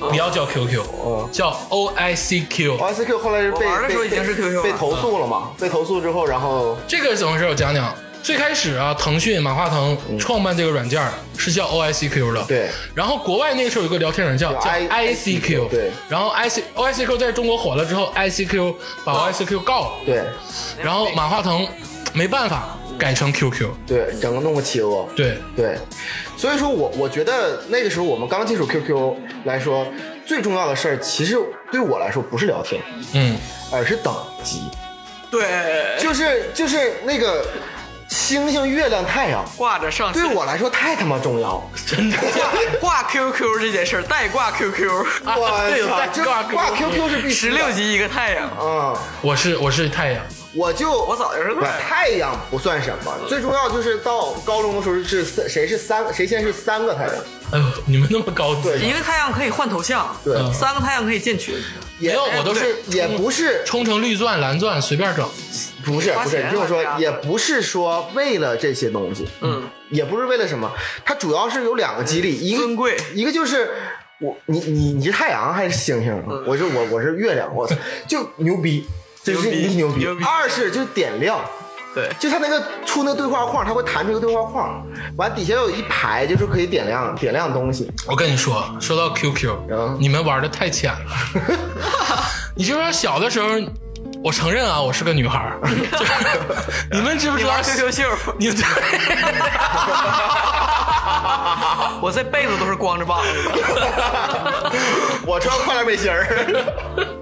[0.00, 2.76] 不要叫 QQ，嗯叫 OICQ。
[2.76, 5.50] OICQ 后来是被玩的时候已经是 QQ 被投诉了嘛？
[5.60, 7.44] 被投诉之后，然后这个怎么回事？
[7.46, 7.94] 我讲讲。
[8.22, 11.02] 最开始啊，腾讯马化腾创办这个软件
[11.36, 12.68] 是叫 OICQ 的，嗯对。
[12.94, 15.90] 然后国外那个时候有个聊天软件叫 ICQ，对。
[16.08, 20.22] 然后 IC OICQ 在中国火了之后，ICQ 把 OICQ 告了，对。
[20.82, 21.66] 然后马化腾
[22.12, 25.08] 没办法改成 QQ，对，整个弄个企鹅。
[25.16, 25.76] 对，对，
[26.36, 29.84] 所以说我我觉得那个时候我们刚接触 QQ 来说，
[30.24, 31.36] 最重要的事儿其实
[31.72, 32.80] 对我来说不是聊天，
[33.14, 33.36] 嗯，
[33.72, 34.60] 而是等级，
[35.30, 37.44] 对，就是就是那个
[38.12, 41.62] 星星、月亮、太阳，挂着上对我来说太他妈重要。
[41.86, 42.18] 真的，
[42.78, 44.90] 挂挂 QQ 这件事儿，代挂 QQ，
[45.24, 45.48] 我
[46.12, 50.22] 操，挂挂 QQ 是必须的十六级一个太阳，啊、我是我是太阳，
[50.54, 51.80] 我就我早就是不太阳。
[51.80, 57.14] 太阳不算什么，最重要就是到高中的时候是三谁是三谁先是三个太阳，
[57.52, 61.54] 哎呦，你们那么高级，对一个太阳可以换头像，对三个太阳可以建群，
[61.98, 65.28] 也没有我都是也不是冲成绿钻蓝钻随便整，
[65.84, 70.72] 不是不是，你听我说也不是说为了这些东西，嗯，也不是为了什么，
[71.04, 73.70] 它主要是有两个激励，一个尊贵一个就是
[74.18, 76.24] 我你你你是太阳还是星星？
[76.46, 77.76] 我是我我是月亮，我操，
[78.08, 78.86] 就牛逼，
[79.22, 80.24] 就是牛逼牛逼牛逼。
[80.24, 81.38] 二是就是点亮。
[81.94, 84.82] 对，就它那个出那对话框，它会弹出一个对话框，
[85.16, 87.90] 完底下有一排就是可以点亮点亮东西。
[88.06, 90.98] 我跟你说，说到 QQ，、嗯你们玩的太浅了。
[92.56, 93.48] 你就说小的时候，
[94.24, 95.52] 我承认啊，我是个女孩
[96.92, 98.02] 你们知不知道 QQ 秀，
[98.38, 98.48] 你
[102.00, 103.28] 我这辈子都是光着膀子。
[105.24, 106.26] 我穿跨栏背心儿，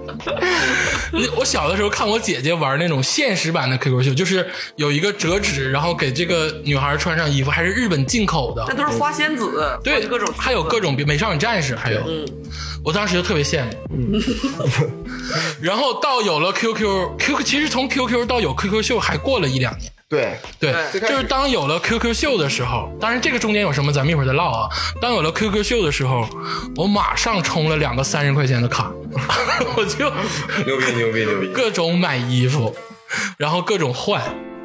[1.35, 8.73] 我小的时候看我姐姐玩那种现实版的 QQ 秀，就是有一个折纸，然后给这个女孩穿上衣服，还是日本进口的那。
[8.73, 12.01] 都是花仙子，对，各种，还有各种美少女战士，还有，
[12.83, 13.71] 我当时就特别羡慕。
[15.61, 19.91] 然后到有了 QQ，QQ 其实从 QQ 到有 QQ 秀还过了一两年。
[20.11, 24.67] 对，对，就是当有了 QQ 秀的时候，当然这个中间有什么咱们一会儿再唠啊。
[25.01, 26.27] 当有了 QQ 秀的时候，
[26.75, 28.91] 我马上充了两个三十块钱的卡，
[29.77, 30.09] 我就
[30.65, 31.47] 牛逼牛逼牛逼！
[31.53, 32.75] 各种买衣服，
[33.37, 34.21] 然后各种换。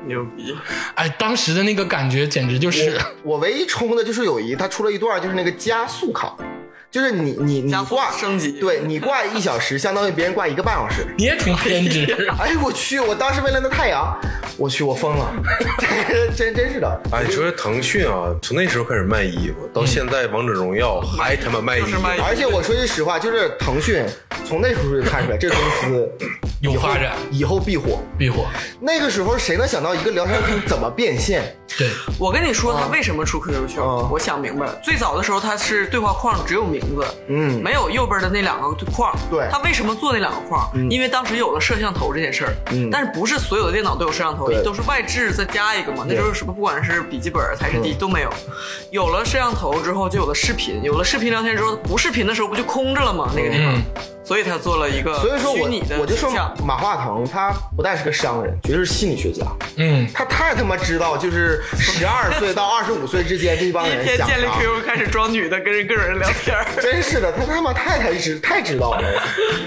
[0.09, 0.56] 牛逼，
[0.94, 6.37] 哎，当时的那个感觉简直就是，我唯一充的就是有一，它出了一段就是那个加速卡，
[6.90, 11.07] 就是你你你挂升级对你挂一小时，相当于别人挂一个半小时。
[11.18, 12.07] 你也挺偏执。
[12.38, 12.99] 哎，我去！
[12.99, 14.16] 我当时为了那太阳，
[14.57, 15.31] 我去，我疯了，
[16.37, 17.01] 真真是的。
[17.12, 24.05] 哎，你说腾讯啊，从那时候开始卖衣服，到现在王者荣耀还他妈卖衣服是，卖而且我说句实话，就是腾讯
[24.46, 26.11] 从那时候就看出来这公司
[26.61, 27.99] 有发展以后必火。
[28.18, 28.46] 必火，
[28.81, 31.55] 那个时候谁能想到一个聊天框怎么变现？
[31.77, 33.83] 对，我跟你说，他为什么出 QQ 秀？
[33.83, 34.75] 嗯我想明白了。
[34.83, 39.15] 最早的时候，他是对话框只有名字，嗯没有右边的那两个框。
[39.31, 40.69] 对他为什么做那两个框？
[40.91, 42.53] 因为当时有了摄像头这件事儿。
[42.73, 46.05] 嗯但是不是所有的电脑都有摄像头，都是外置再加一个嘛？
[46.09, 48.31] 那时候什么不管是笔记本、台式机都没有。
[48.91, 53.31] 有了摄像头之后，就有了视频，有了视频聊天之后，不视频的时候不就空着了吗？
[53.35, 53.75] 那个地方。
[53.75, 53.83] 嗯
[54.27, 56.29] 所以他做了一个所以说我虚拟的我就说
[56.65, 59.47] 马化腾他不但是个商人，绝对是心理学家。
[59.77, 64.59] 嗯，他太他妈知道，就是 十二岁到二十五岁之间这帮一人想天建立啥。
[64.59, 66.65] QQ 开始装女的，跟人各种人聊天儿。
[66.81, 69.02] 真是的，他他妈太太知太知道了。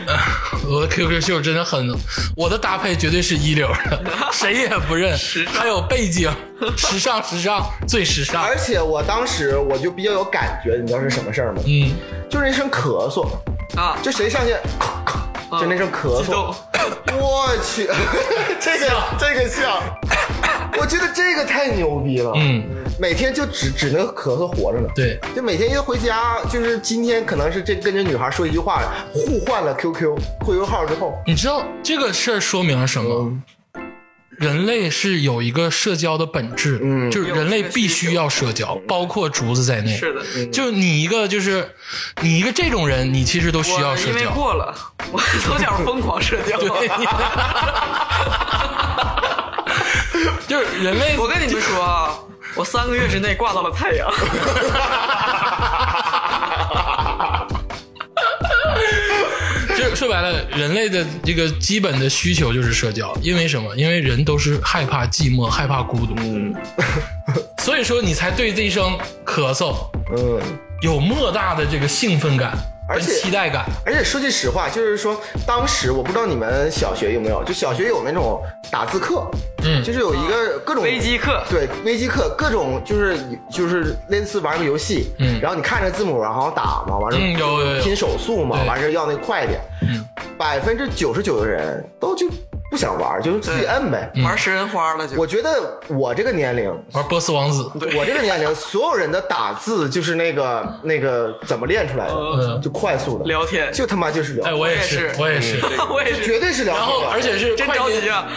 [0.70, 1.90] 我的 QQ 秀真的很，
[2.36, 5.18] 我的搭配绝对是一流的， 谁也不认，
[5.52, 6.30] 还有背景，
[6.78, 11.62] 时尚时尚最时尚，而且我当时我就比较有感觉，你知道是什么事儿吗？
[11.66, 11.92] 嗯，
[12.30, 13.28] 就是那声咳嗽，
[13.76, 14.54] 啊，就谁上去，
[15.60, 16.54] 就那声咳嗽，
[17.18, 17.88] 我去，
[18.62, 19.82] 这个这个像，
[20.80, 22.32] 我觉得这个太牛逼了。
[22.36, 22.64] 嗯，
[23.00, 24.88] 每天就只只能咳嗽活着呢。
[24.96, 28.82] 对，就每天一回家，就是今天可能是这跟这女孩说一句话，
[29.14, 33.34] 互换了 QQ QQ 号之后，你知道这个事儿说明了什么？
[34.38, 39.98] 人类是有一个社交的本质，嗯就是人类必须要社交，包括竹子在内。
[39.98, 41.68] 是的，就你一个，就是
[42.22, 44.32] 你一个这种人，你其实都需要我因为社交。
[44.32, 44.74] 过了，
[45.12, 46.58] 我从小疯狂社交。
[50.50, 52.20] 对，就是人类，我跟你们说啊，
[52.56, 54.12] 我三个月之内挂到了太阳。
[59.78, 63.74] 就是说白了，人类的这个基本的需求就是社交，因为什么？
[63.78, 66.54] 因为人都是害怕寂寞、害怕孤独，嗯
[67.60, 69.76] 所以说你才对这一声咳嗽
[70.18, 70.42] 嗯。
[70.82, 73.66] 有莫大的这个兴奋感跟而且期待感。
[73.86, 79.30] 而且说句实话，就是说，当时我不知道你们小学有没有，就小学有那种打字课，
[79.64, 83.18] 嗯就是有一个各种危机课对危机课，各种就是
[83.52, 90.04] 就是类似玩个游戏，嗯然后你看着字母，然后打嘛，完了嗯有有有拼手速嘛，完事要那快一点，嗯
[90.38, 92.36] 百分之九十九的人都就不
[92.80, 94.12] 想玩，就是自己摁呗。
[94.24, 95.18] 玩食人花了就。
[95.18, 105.60] 我觉得我这个年龄，玩波斯王子，我这个年龄， 所有人的打字就是那个那个怎么练出来的，嗯就快速的聊天，就他妈就是聊哎，，我也是我也是，
[105.92, 106.24] 我也是。
[106.24, 106.80] 绝对是聊天。
[106.80, 108.28] 然后而且是真快捷着急啊！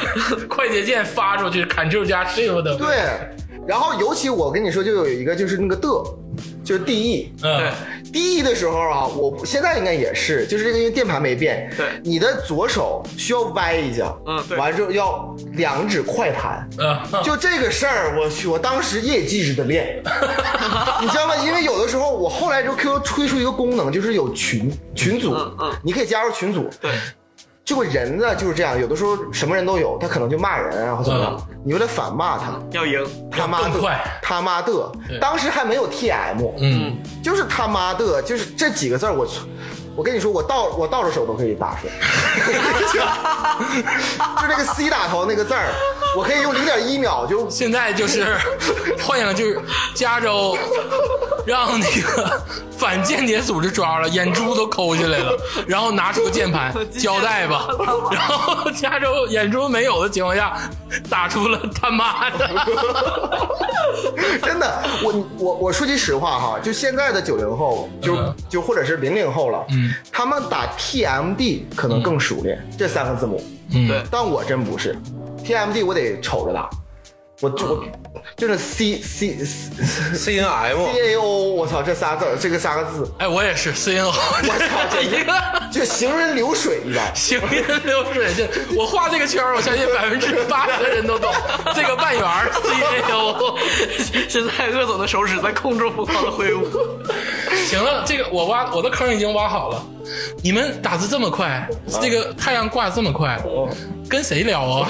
[0.49, 2.77] 快捷 键发出去，Ctrl 加 Shift 的。
[2.77, 2.97] 对，
[3.67, 5.89] 然后尤其我跟你说，就有一个就是那个的，
[6.65, 7.33] 就是 D E。
[7.43, 7.59] 嗯。
[7.59, 7.71] 对
[8.13, 11.87] ，D E 的时候啊，我现在应该也是，就是这个因为键盘没变，对。
[12.03, 14.57] 你的左手需要歪一下，嗯对。
[14.57, 20.03] 完了之后要两指快弹，嗯，就这个事儿，我去，我当时业绩似的练，
[21.01, 21.37] 你知道吗？
[21.45, 25.73] 因为有的时候我后来就 QQ 推出一个功能，就是有群群组，嗯嗯。
[25.83, 26.91] 你可以加入群组，对，
[27.65, 33.07] 这个人呢就是这样，有的时候什么人都有，他可能就骂人啊或怎么样，你为了反骂他，要赢。
[33.31, 34.73] 他妈的嗯更快，他妈的
[35.09, 39.27] 对，当时还没有 TM，嗯，就是他妈的，就是这几个字儿，我
[39.95, 41.93] 我跟你说，我倒我倒着手都可以打出来，
[42.93, 45.69] 就这个 C 打头那个字儿，
[46.17, 48.37] 我可以用零点一秒就现在就是
[49.05, 49.61] 幻想就是
[49.95, 50.57] 加州
[51.45, 52.41] 让那个
[52.79, 57.69] 反间谍组织抓了，眼珠都抠下来了，然后拿出个键盘 交代吧，
[58.11, 60.57] 然后加州眼珠没有的情况下，
[61.11, 62.49] 打出了他妈的，
[64.43, 68.35] 真的，我我我说句实话哈，就现在的九零后，就、嗯。
[68.49, 73.43] 就或者是零零后了，嗯，他们打 TMD 可能更熟练、这三个字母，
[73.73, 74.97] 嗯，对，但我真不是
[75.45, 76.69] ，TMD 我得瞅着打，
[77.43, 77.85] 我就我
[78.37, 85.33] 就是 C C C N M C A O，我操，这仨字儿，这个仨个字，哎，我也是 C N O，我操，简直 一个。
[85.73, 87.11] 就行人流水一般。
[87.17, 91.33] 行云流水，这我画这个圈儿我相信百分之八十的人都懂。
[91.75, 93.59] 这个半圆儿 C A O，
[94.29, 96.69] 现在鄂总的手指在空中疯狂的挥舞。
[97.67, 99.83] 行了，这个我挖我的坑已经挖好了。
[100.43, 101.67] 你们打字这么快，
[102.01, 103.43] 这个太阳挂得这么快，
[104.09, 104.89] 跟谁聊啊？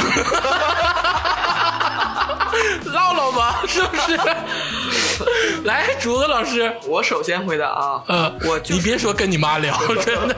[2.92, 4.16] 唠唠吧，是不是？
[5.64, 10.36] 来，竹子老师，我首先回答啊，呃，我就你别说跟你妈聊， 真的，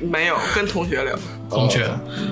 [0.00, 1.14] 没有跟同学聊。
[1.50, 1.88] 同学，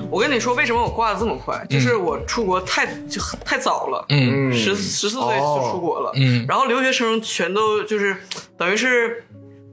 [0.09, 1.63] 我跟你说，为什么我挂的这么快？
[1.69, 4.51] 就是我出国太就太早了，嗯。
[4.51, 6.45] 十十四岁就出国了，嗯。
[6.47, 8.17] 然后留学生全都就是
[8.57, 9.23] 等于是，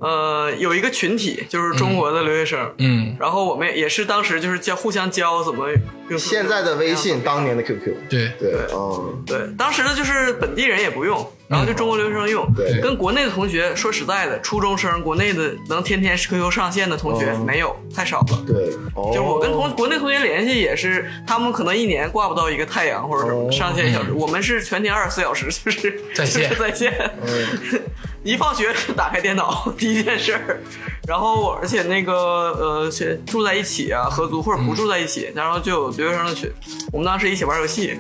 [0.01, 5.69] 呃，有一个群体，就是中国的留学生，嗯，然后我们也是当时就是教互相教怎么
[6.09, 12.51] 用现在的微信，当年的 QQ，对，对，嗯，对，当时的就是本地人也不用，然后就中国留学生用。
[12.55, 18.45] 对跟国内的同学说实在的，初中生国内的能天天 QQ 上线的同学哦没有，太少了。
[18.47, 26.93] 对，哦就我跟同国内同学联系也是，他们可能一年挂不到一个太阳或者什么哦上线一小时，我们是全天二十四小时，就是在线就是在线。
[28.23, 30.61] 一放学打开电脑第一件事儿，
[31.09, 36.51] 然后而且那个呃是住在一起啊，合租或者不住在一起，然后就有留学生的群，
[36.93, 37.99] 我们当时一起玩游戏。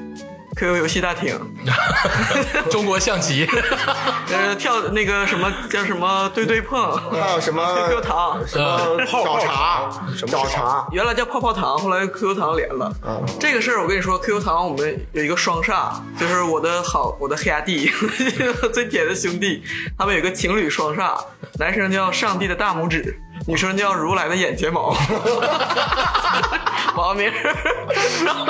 [0.56, 1.38] QQ 游戏大厅，
[2.70, 3.46] 中国象棋，
[4.32, 12.92] 呃，跳那个什么叫什么对对碰，还有什么 QQ 糖，什么找茬，什么找茬，原来叫泡泡糖，后来 QQ 糖连了。
[13.06, 17.90] 嗯这个事儿我跟你说，QQ 糖我们有一个双煞，就是我的好我的黑压弟，
[18.74, 19.62] 最铁的兄弟，
[19.96, 21.16] 他们有一个情侣双煞，
[21.58, 24.94] 男生叫上帝的大拇指，女生叫如来的眼睫毛。
[26.96, 27.56] 王名儿，
[28.24, 28.46] 然 后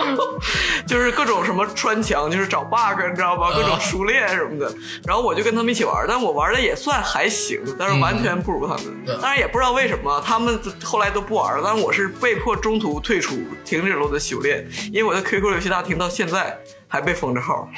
[0.86, 3.52] 就是各种什么穿墙，就是找 bug，你知道吧？
[3.54, 4.72] 各种熟练什么的。
[5.04, 8.84] 然后我就跟他们一起玩，但我玩的也算还行，但是完全不如他们。
[9.20, 17.68] 当然也不知道为什么，他们后来都不玩了，但是我是被迫中途退出，停止了我的修炼，因为我的 QQ 游戏大厅到现在还被封着号，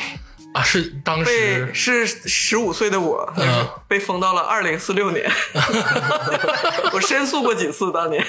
[0.52, 5.30] 啊，是当时是十五岁的我，嗯被封到了二零四六年。
[6.92, 8.22] 我申诉过几次，当年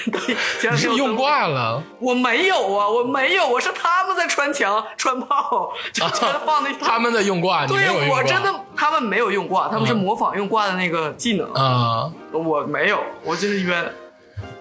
[0.58, 12.10] 前两天我是用挂了，我没有啊，我没有，我是他们在穿墙穿炮，就全放那他们在用挂，对我真的，他们没有用挂，他们是模仿用挂的那个技能，啊。
[12.32, 13.92] 我没有，我就是冤。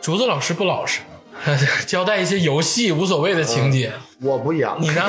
[0.02, 1.00] 竹子老师不老实，
[1.86, 3.92] 交代一些游戏无所谓的情节。
[4.22, 5.04] 我不一样，你呢？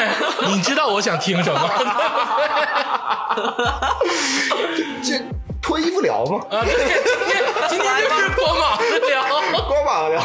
[0.48, 1.60] 你知道我想听什么？
[5.02, 5.20] 这
[5.62, 6.40] 脱衣服聊吗？
[6.50, 6.98] 啊，对，今天
[7.68, 9.24] 今天就是光膀子聊。
[9.66, 10.20] 光膀聊。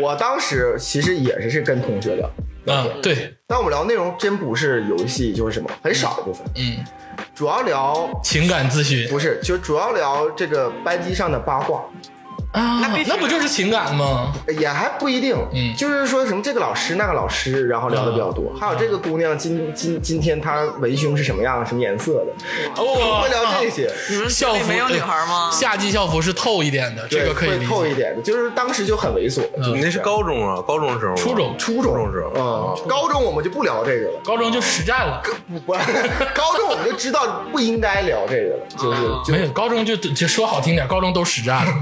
[0.00, 2.30] 我当时其实也是是跟同学聊，
[2.72, 6.76] 啊，对，但我们聊内容真不是游戏，就是什么很少的部分，嗯，
[7.34, 11.82] 主要聊情感咨询不是，就主要聊这个班级上的八卦，
[12.52, 14.32] 啊那必那不就是情感吗？
[14.58, 15.74] 也还不一定，嗯。
[15.76, 23.20] 就是说什么这个老师那个老师，然后聊的比较多，还有这个姑娘今今今天她文胸是什么样，什么颜色的，哦。
[23.22, 25.50] 会聊这些，你们校服没有女孩吗？
[25.52, 27.66] 夏季校服是透一点的，这个可以。
[27.66, 29.42] 透一点的，就是当时就很猥琐，
[29.74, 29.98] 你那是。
[29.98, 31.54] 高中啊，高中时候，初中。
[31.58, 31.82] 初中。
[31.82, 32.32] 初中时候。
[32.34, 34.20] 嗯，高中我们就不聊这个了。
[34.24, 35.72] 高中就实战了，不不，
[36.32, 41.72] 高中我们就知道不应该聊这个了，就是没有高中就就说好听点，高中都实战了。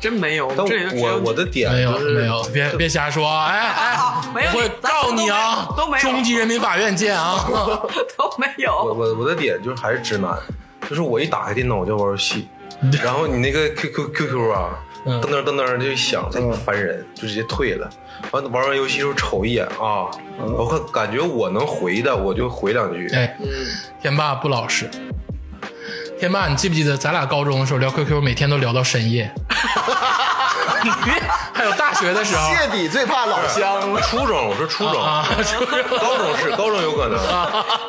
[0.00, 5.68] 真 没有，我我的点没有就是没有，别别瞎说， 哎哎啊，没有我告你啊！
[5.76, 7.44] 都没有中级人民法院见啊！
[8.16, 8.72] 都没我有。
[8.72, 10.38] 我我我的点就是还是直男，
[10.88, 12.48] 就是我一打开电脑我就玩游戏，
[13.02, 17.88] 然后你那个 QQ QQ 啊，嗯噔噔噔噔就响，这烦人，就直接退了。
[18.30, 23.08] 完玩完游戏时候瞅一眼啊，我看感觉我能回的，我就回两句。
[23.14, 23.36] 哎，
[24.00, 24.88] 天霸不老实。
[26.18, 29.32] 天霸，你记不记得咱俩高中的时候聊 QQ，每天都聊到深夜？
[31.64, 32.54] 你还有大学的时候。
[32.54, 34.00] 谢底最怕老乡了。
[34.02, 34.94] 初中，我说初中，
[35.98, 37.18] 高中是高中有可能，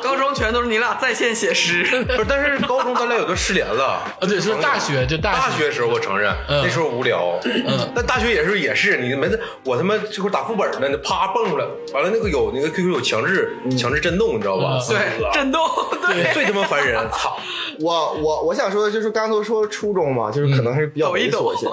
[0.02, 3.84] 高中全都是你俩在线写诗，不是，但是高中咱俩有的失联了。
[3.84, 6.62] 啊，对，是大学，就大大学时候我承认，嗯。
[6.64, 9.28] 那时候无聊，嗯，但大学也是也是，你没
[9.64, 14.78] 我他妈这会儿打副本呢，啪蹦出来，完了那个有那个 QQ 有强制强制震动，你知道吧？
[14.80, 14.96] 嗯。
[14.96, 15.62] 对，震动，
[16.06, 17.36] 对，最他妈烦人，操！
[17.80, 21.66] 我我我想说的就是，刚才都说初中嘛，就是可能还是比较猥琐一些。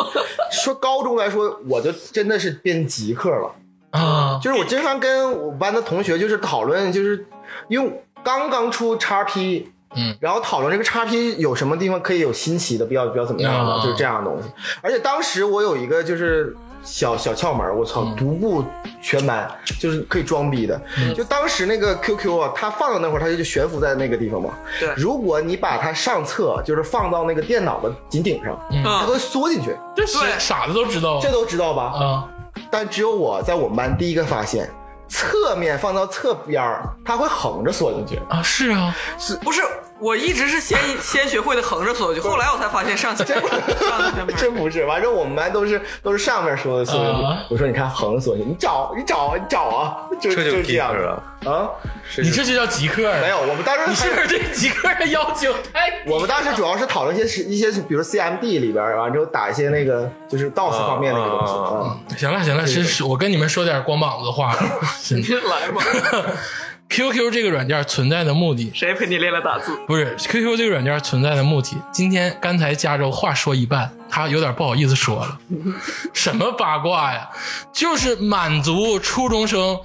[0.52, 3.56] 说高中来说，我就真的是变极客了。
[3.92, 7.26] 啊，就是我经常跟我班的同学就是讨论，就是
[7.68, 14.50] 因为刚刚出叉 P，嗯，然后讨论这个叉 P 有什么地方可以有新奇的，比较比较怎么样的，啊就是这样的东西。
[14.82, 18.64] 而且当时我有一个就是小小窍门，我操，独步
[19.02, 20.80] 全班，就是可以装逼的。
[21.16, 24.50] 就当时那个 QQ 啊，它放到那会儿，它就悬浮在那个地方嘛。
[24.80, 31.84] 对如果你把它上侧，就是放到那个电脑的顶顶上，它嗯，会缩进去，这是傻子都知道这都知道吧？
[31.96, 32.30] 啊
[32.70, 34.70] 但只有我在我们班第一个发现，
[35.08, 38.20] 侧面放到侧边儿，它会横着缩进去。
[38.30, 39.62] 啊，是啊，是不是，
[40.00, 47.24] 我一直是先先学会的横着缩进去，后来我才发现上下上下偏旁真不是，反正我们班都是都是上面说的缩进去。
[47.24, 51.70] 啊我说你看横着缩进去，你找你找你找啊，就这就就是这样了啊。
[52.18, 56.04] 你这就叫极客啊没有，我们当时你是不是对极客的要求太？
[56.06, 62.18] 我们当时主要是讨论一些一些，比如 CMD 里边完之后打一些那个就是 DOS 方面那个东西。
[62.18, 64.54] 行了行了，是是，我跟你们说点光膀子话。
[65.10, 65.82] 你来吧，
[66.94, 69.76] QQ 这个软件存在的目的谁陪你练了打字？
[69.88, 71.76] 不是 QQ 这个软件存在的目的。
[71.92, 75.40] 今天刚才加州话说一半，他有点不好意思说了，
[76.14, 77.28] 什么八卦呀？
[77.72, 79.76] 就是满足初中生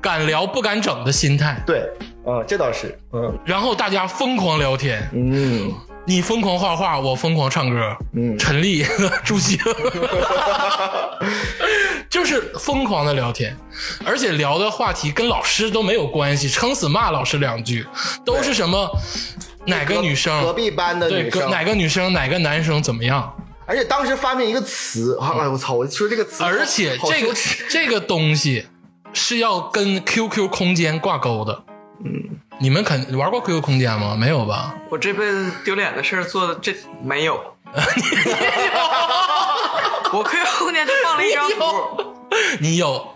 [0.00, 1.62] 敢聊不敢整的心态。
[1.64, 1.82] 对，
[2.24, 5.72] 啊，这倒是，嗯然后大家疯狂聊天，嗯，
[6.06, 8.38] 你疯狂画画，我疯狂唱歌，嗯。
[8.38, 8.86] 陈粒、
[9.24, 9.58] 朱星，
[12.08, 13.56] 就是疯狂的聊天，
[14.04, 17.84] 而且聊的话题跟老师都没有关系，撑死骂老师两句，
[18.24, 18.88] 都是什么
[19.66, 20.40] 哪个女生？
[20.42, 23.34] 隔壁班的对女生，哪个女生哪个男生怎么样，
[23.66, 27.34] 而且当时发明一个词，啊哎我操，我说这个词，而且这个
[27.68, 28.66] 这个东西
[29.12, 31.64] 是要跟 QQ 空间挂钩的。
[32.04, 34.16] 嗯，你们肯玩过 QQ 空间吗？
[34.18, 34.74] 没有吧？
[34.90, 37.34] 我这辈子丢脸的事儿做的这没有。
[40.12, 42.14] 我 QQ 空间就放了一张图，
[42.60, 43.06] 你有，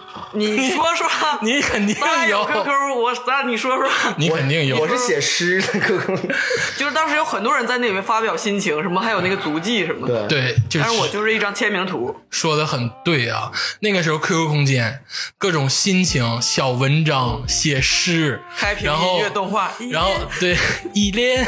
[0.34, 1.08] 你说说，
[1.42, 1.96] 你肯定
[2.28, 2.38] 有。
[2.38, 4.78] 有，QQ，我咱你说说，你肯定有。
[4.78, 6.30] 我是写诗的 QQ，
[6.76, 10.26] 就是当时有很多人在那里面发表心情，什么还有那个足迹什么的。
[10.26, 13.50] 对，对，就但是我就是一张签名图，说的很对啊。
[13.80, 15.02] 那个时候 QQ 空间
[15.38, 20.56] 各种心情、小文章、写诗，开屏然后音乐动画，然后对
[20.94, 21.44] 依恋，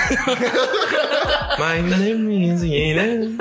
[1.59, 3.39] My name is Elen。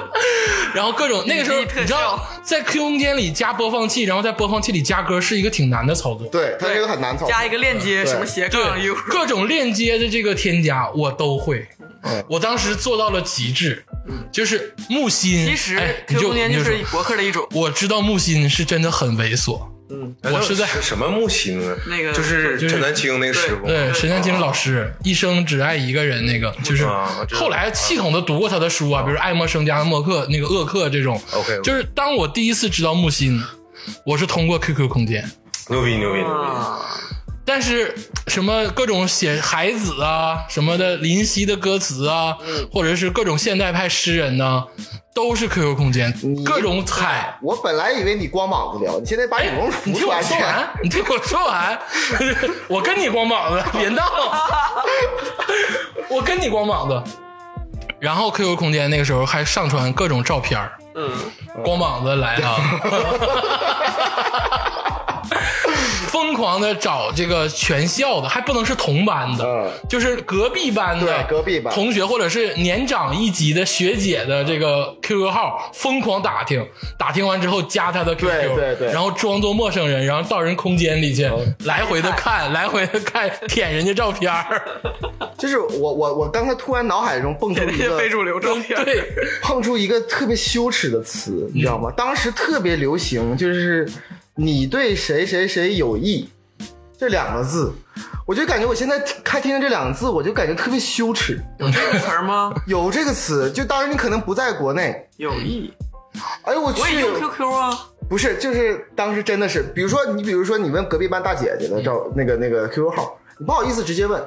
[0.74, 6.26] 然后各种那个时候你知道，在 QQ 空间里加播放器，然后在播放器里加歌是一个挺难的操作。
[6.28, 8.78] 对，它这个很难操作，加一个链接，什么斜杠
[9.08, 11.66] 各种链接的这个添加我都会。
[12.02, 13.84] 嗯我当时做到了极致，
[14.32, 15.44] 就是木心。
[15.46, 17.46] 其实哎你 QQ 就空间就是博客的一种。
[17.52, 19.60] 我知道木心是真的很猥琐。
[19.90, 21.76] 嗯，我是在什么木星啊？
[21.86, 23.66] 那个就是就是陈丹青那个师傅。
[23.66, 26.86] 对，沈丹青老师一生只爱一个人，那个就是
[27.32, 31.20] 后来系统的读过他的书啊，比如《爱默生家的默克》那个厄克这种。
[31.32, 33.42] OK，就是当我第一次知道木心，
[34.04, 35.28] 我是通过 QQ 空间，
[35.68, 36.34] 牛逼牛逼牛逼！
[37.50, 37.92] 啊，但是
[38.28, 42.68] 什么各种写孩子啊什么的林夕的歌词啊，嗯。
[42.72, 44.64] 或者是各种现代派诗人呢、
[45.12, 46.12] 都是 QQ 空间，
[46.44, 47.36] 各种踩。
[47.42, 51.78] 我本来以为你光膀子聊，你现在把羽绒你服听我穿起来，说完， 你听我说完，
[52.68, 54.04] 我跟你光膀子， 别闹，
[56.08, 57.02] 我跟你光膀子。
[57.98, 60.72] 然后 QQ 空间那个时候还上传各种照片儿。
[60.94, 61.10] 嗯，
[61.62, 62.58] 光膀子来了，
[66.10, 69.70] 疯狂的找这个全校的，还不能是同班的，嗯。
[69.88, 71.72] 就是隔壁班的对隔壁班。
[71.72, 76.66] 同学或者是年长一级的学姐的这个 QQ 号，疯狂打听，
[76.98, 78.92] 打听完之后加他的 QQ，对对对。
[78.92, 81.30] 然后装作陌生人，然后到人空间里去，
[81.64, 84.62] 来回的看， 来回的看，舔人家照片儿，
[85.38, 89.04] 就是我我我刚才突然脑海中蹦出那一个些 非主流照片，对，
[89.42, 91.92] 碰出一个特别羞耻的词，你知道吗？
[91.96, 93.88] 当时特别流行，就是
[94.42, 96.26] 你对谁谁谁有意。
[96.98, 97.70] 这两个字，
[98.26, 101.38] 我就感觉我现在开听见这两个字，我就感觉特别羞耻。
[101.58, 102.50] 有这个词儿吗？
[102.66, 105.70] 有这个词，就当然你可能不在国内，有意，
[106.44, 114.22] 哎呦我去，我也用 QQ 啊，不是，就是当时真的是，比如说你，比如说你问隔壁班大姐姐的照那个那个 QQ 号，你不好意思直接问，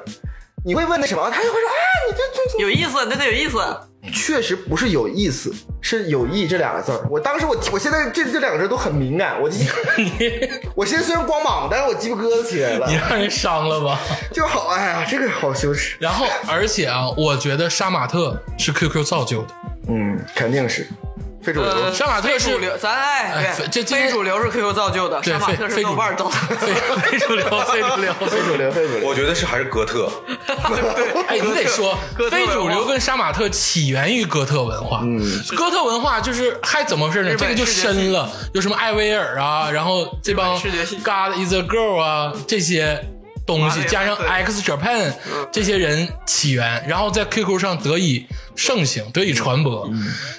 [0.64, 1.74] 你会问那什么，她就会说，哎，
[2.08, 3.58] 你这这有意思，那得有意思。
[4.04, 7.06] 这确实不是有意思，是有意这两个字儿。
[7.10, 9.50] 我当时我我现在这这两个字都很敏感，我
[10.74, 13.98] 我现在虽然光膀，但是我鸡巴疙瘩起来了你，让人伤了吧？
[14.32, 15.96] 就好，哎呀，这个好羞耻。
[15.98, 19.48] 然后， 而且啊，我觉得杀马特是 QQ 造就的。
[19.88, 20.86] 嗯，肯定是
[21.44, 21.70] 非主流。
[21.70, 26.30] 呃，杀马特是主流，咱哎这非主流是 QQ 造就的，对杀马特是非非主豆瓣造的。
[26.56, 26.72] 非
[27.10, 29.08] 非主流，非主流， 非主流，非主流。
[29.08, 31.96] 我觉得是还是哥特， 对哎，你得说
[32.30, 35.00] 非主流跟杀马特起源于哥特文化。
[35.02, 35.20] 嗯，
[35.56, 37.36] 哥特文化就是还怎么回事呢？
[37.36, 43.04] 这个就深了，有什么艾薇儿啊，然后这帮 God is a girl 啊这些
[43.46, 45.12] 东西，加上 X Japan
[45.52, 48.26] 这些人起源，然后在 QQ 上得以
[48.56, 49.90] 盛行，得以传播。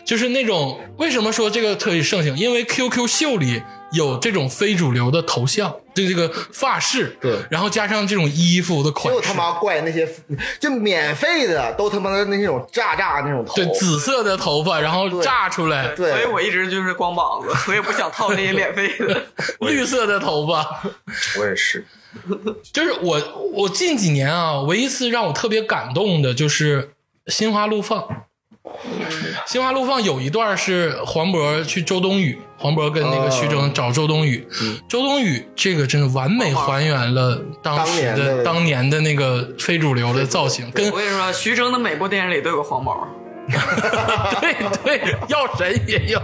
[0.05, 2.35] 就是那种为什么说这个特以盛行？
[2.35, 7.37] 因为 QQ 秀里有这种非主流的头像，就这个发饰，对。
[7.49, 10.07] 然后加上这种衣服的款式，就他妈怪那些，
[10.59, 16.11] 就免费的都他妈的那种炸炸那种头，对，紫色的头发，然后炸出来，对。
[16.11, 19.23] 所以我一直就是光膀子，我也不想套那些免费的。
[19.61, 20.83] 绿色的头发，
[21.39, 21.85] 我也是。
[22.73, 23.21] 就是我
[23.53, 26.91] 我近几年啊，唯一一次让我特别感动的就是
[27.31, 28.01] 《心花怒放》。
[29.51, 34.45] 《心花怒放》有一段是黄渤去周冬雨，黄渤跟那个徐峥找周冬雨，
[34.89, 43.07] 周冬雨这个真的完美还原了当年的的当年的那个非主流的造型，跟我跟你说，徐峥的每部电影里都有个黄毛，
[44.41, 46.19] 对对，药神也有。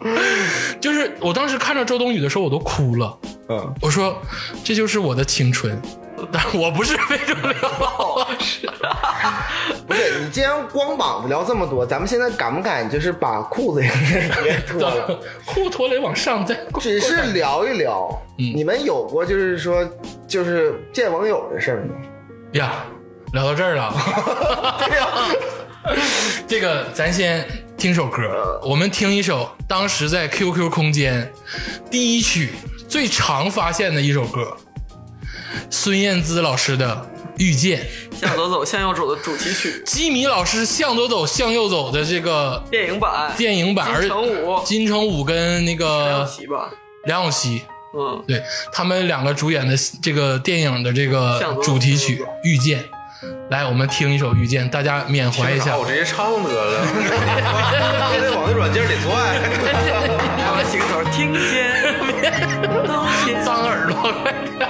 [0.80, 3.18] 就是我当时看着周冬雨的时候，我都哭了。
[3.48, 4.16] 嗯，我说
[4.62, 5.80] 这就是我的青春，
[6.30, 7.54] 但我不是非主流。
[9.86, 13.90] 不是你既然光膀子聊这么多，咱们现在敢不敢就是把裤子也
[14.42, 15.18] 别脱了？
[15.46, 19.88] 裤脱了往上再只是聊一聊，你们有过就是说
[20.26, 21.94] 就是见网友的事儿吗？
[22.52, 22.84] 呀，
[23.32, 23.92] 聊到这儿了。
[24.86, 25.06] 对呀、
[26.46, 31.32] 这个咱先听首歌，我们听一首当时在 QQ 空间
[31.90, 32.50] 第一曲
[32.88, 34.56] 最常发现的一首歌，
[35.70, 36.94] 孙燕姿老师的
[37.38, 37.86] 《遇见》，
[38.20, 44.62] 向左走，向右走的主题曲，基米老师向左走向右走的这个电影版，电影版，而金城武。
[44.64, 46.70] 金城武跟那梁个咏琪吧，
[47.04, 47.62] 梁咏琪，
[47.96, 52.80] 嗯，对他们两个主演的这个电影的这个主题曲《遇见》。
[53.50, 55.76] 来，我们听一首《遇见》，大家缅怀一下。
[55.76, 56.80] 我直接唱得了，
[58.10, 59.08] 还得往那软件里拽。
[60.38, 61.42] 然后起个头，听见
[63.44, 64.68] 脏耳朵，快点！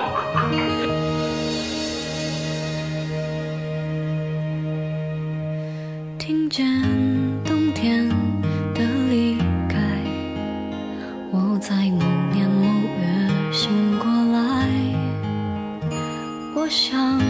[6.19, 6.65] 听见
[7.45, 8.09] 冬天
[8.75, 8.81] 的
[9.11, 9.37] 离
[9.69, 9.77] 开，
[11.33, 12.65] 我在某年某
[12.99, 14.39] 月醒过来。
[16.55, 17.21] 我想，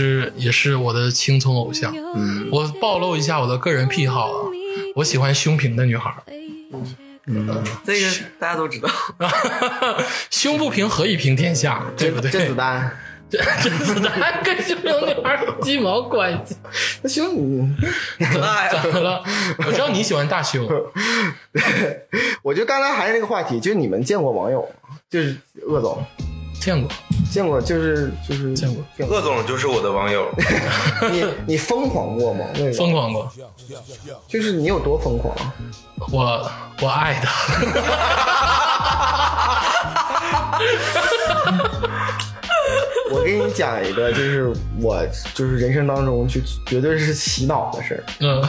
[0.00, 1.94] 师也是我的青葱偶像。
[2.16, 4.46] 嗯我暴露一下我的个人癖好啊，
[4.94, 6.16] 我喜欢胸平的女孩儿。
[7.84, 8.88] 这个大家都知道。
[10.30, 11.84] 胸不平何以平天下？
[11.96, 12.30] 对不对？
[12.30, 12.90] 甄子丹，
[13.30, 16.56] 甄子丹跟胸平女孩有鸡毛关系？
[17.02, 17.68] 那胸，
[18.18, 19.22] 你大呀怎么了？
[19.66, 20.66] 我知道你喜欢大胸，
[22.42, 24.96] 我觉得刚才还是那个话题，就是你们见过网友吗？
[25.10, 25.36] 就是
[25.68, 26.04] 鄂总
[26.60, 26.90] 见过，
[27.30, 29.16] 见过，就是就是见过见过。
[29.16, 30.28] 鄂总就是我的网友，
[31.10, 32.44] 你你疯狂过吗？
[32.54, 33.30] 那个疯狂过。
[34.26, 35.34] 就是你有多疯狂？
[35.36, 35.54] 啊
[36.12, 36.50] 我
[36.82, 37.30] 我爱他。
[43.12, 45.04] 我给你讲一个，就是我
[45.34, 48.42] 就是人生当中就绝对是洗脑的事儿，嗯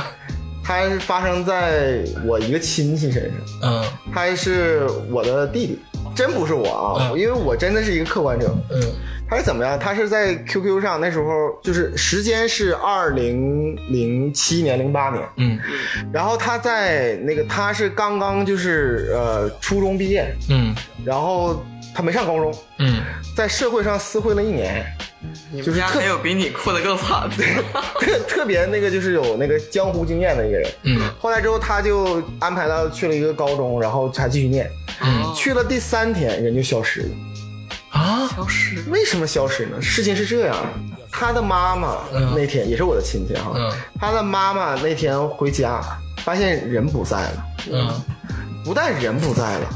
[0.64, 5.80] 它是发生在我一个亲戚身上，嗯他是我的弟弟，
[6.16, 7.20] 真不是我啊，嗯。
[7.20, 8.54] 因为我真的是一个客观者。
[8.72, 8.82] 嗯。
[9.30, 9.80] 他是怎么样？
[9.80, 15.58] 他是在 QQ 上，那时候就是时间是二零零七年、零八年，嗯。
[16.12, 20.76] 然后他在那个他是刚刚就是呃初中毕业，嗯。
[21.06, 23.02] 然后他没上高中，嗯。
[23.36, 24.86] 在社会上厮混了一年，
[25.56, 27.30] 就是特家还有比你哭的更惨。
[27.30, 27.46] 的，
[28.00, 30.72] 特特别那个就是有那个江湖经验的一个人。
[30.84, 31.02] 嗯。
[31.20, 34.70] 后来之后，他就安排他去了一个高中，然后还继续念。
[35.02, 35.34] 嗯。
[35.34, 37.08] 去了第三天，人就消失了。
[37.92, 38.84] 啊，消失。
[38.90, 39.82] 为什么消失呢？
[39.82, 40.58] 事情是这样，
[41.10, 42.34] 他的妈妈嗯。
[42.36, 43.72] 那天也是我的亲戚哈，嗯。
[44.00, 45.82] 他的妈妈那天回家，
[46.18, 48.02] 发现人不在了，嗯。
[48.66, 49.70] 不但人不在了，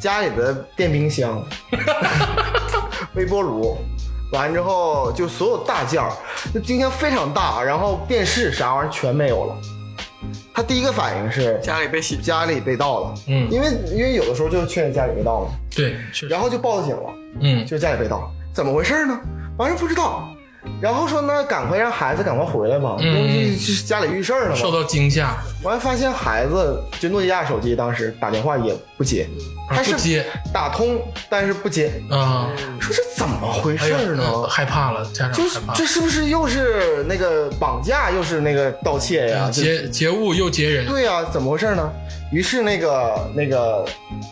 [0.00, 1.44] 家里的电冰箱、
[3.14, 3.76] 微波炉，
[4.32, 6.10] 完之后就所有大件儿，
[6.54, 9.54] 那冰箱非常大，然后电视啥玩意儿全没有了。
[10.54, 15.96] 他第一个反应是家里被洗，家里被盗了，嗯因为因为有的时候就确认家里被盗了，对，
[16.28, 17.14] 然后就报警了。
[17.40, 19.18] 嗯就是家里被盗，怎么回事呢？
[19.56, 20.28] 完事不知道，
[20.80, 24.54] 然后说那赶快让孩子赶快回来吧，嗯因为这是家里遇事儿了嘛。
[24.56, 29.28] 受到惊吓，完发现孩子就诺基亚手机当时打电话也不接，
[29.68, 32.50] 啊他是接打通但是不接，啊，
[32.80, 34.24] 说这怎么回事呢？
[34.26, 39.50] 嗯害怕了，家长就是，这是不是又是那个绑架，又是那个盗窃呀？
[39.50, 41.90] 劫劫物又劫人，对呀、怎么回事呢？
[42.32, 43.84] 于是那个那个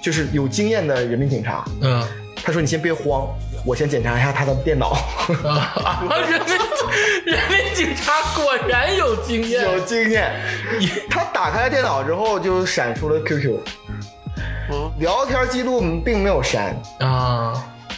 [0.02, 2.02] 就是有经验的人民警察，嗯
[2.48, 3.28] 他说你先别慌，
[3.62, 4.96] 我先检查一下他的电脑。
[5.28, 6.32] 人民
[7.26, 10.32] 人民警察果然有经验，有经验。
[11.10, 13.58] 他打开电脑之后就闪出了 QQ，
[14.98, 17.52] 聊天记录并没有删，啊，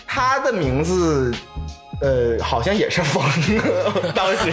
[0.04, 1.32] 他的名字。
[2.02, 3.22] 呃，好像也是疯，
[4.14, 4.50] 当时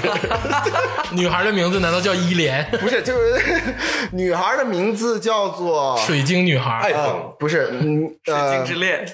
[1.16, 2.62] 女孩的名字难道叫依莲？
[2.78, 3.42] 不是，就是
[4.12, 9.06] 女孩的名字叫做水晶女孩，呃，不是，嗯水晶呃之，恋，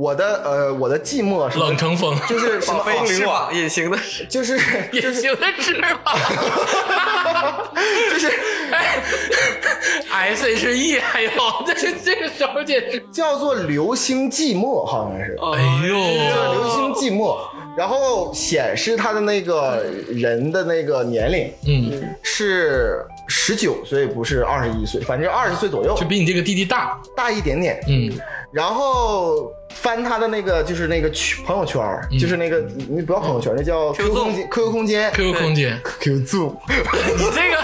[0.00, 3.98] 我的呃，我的寂寞是冷成风，就是什么 翅风铃隐形的，
[4.30, 4.56] 就是
[4.92, 6.16] 隐形的翅膀，
[8.10, 8.32] 就是
[8.70, 11.30] 哎，S H E 还有
[11.66, 15.36] 这这个时候简直，叫做流星寂寞，好像是。
[15.38, 17.36] 哎呦，流星寂寞，
[17.76, 25.96] 然后显示他的那个人的那个年龄嗯，是十九岁，不是二十一岁，反正二十岁左右。
[25.96, 27.80] 就，比你这个弟弟大，大一点点。
[27.88, 28.12] 嗯。
[28.52, 32.18] 然后翻他的那个就是那个群朋友圈，嗯。
[32.18, 36.56] 就是那个你不要朋友圈，那叫 Q QQ 空间 QQ 空间，QQ 空间，QQ Zoom，
[37.16, 37.56] 你这个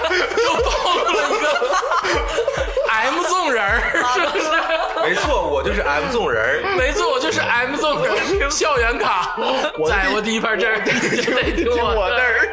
[0.45, 1.45] 又暴露了一个
[2.89, 3.81] M 纵人儿，
[4.15, 4.47] 是不是？
[5.09, 6.77] 没错，我就是 M 纵人儿。
[6.77, 9.37] 没错，我就是 M 纵人，校园卡，
[9.79, 12.01] 我在我第一排这儿，得听听我的。
[12.01, 12.49] 我那儿。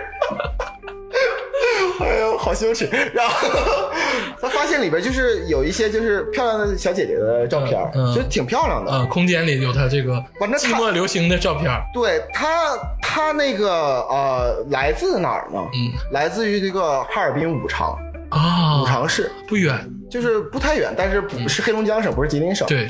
[1.99, 2.89] 哎呦，好羞耻！
[3.13, 3.47] 然后
[4.41, 8.91] 他发现里边就是有一些就是漂亮的小姐姐的照片儿，嗯嗯就挺漂亮的。
[8.91, 13.69] 啊，空间里有他这个反正他寂寞流行的照片，对他，他那个
[14.09, 15.59] 呃，来自哪儿呢？
[15.73, 17.97] 嗯，来自于这个哈尔滨五常，
[18.33, 19.77] 啊，五常市，不远，
[20.09, 22.89] 就是不太远，但是不是黑龙江省，不是吉林省。，对，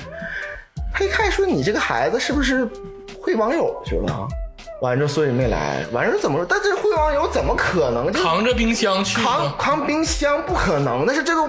[0.93, 2.67] 他一看说你这个孩子是不是
[3.19, 4.27] 会网友去了啊？
[4.81, 6.45] 完之后所以没来，完事怎么说？
[6.49, 10.41] 但这会网友怎么可能就扛着冰箱去扛，扛冰箱？
[10.45, 11.47] 不可能，但是这个。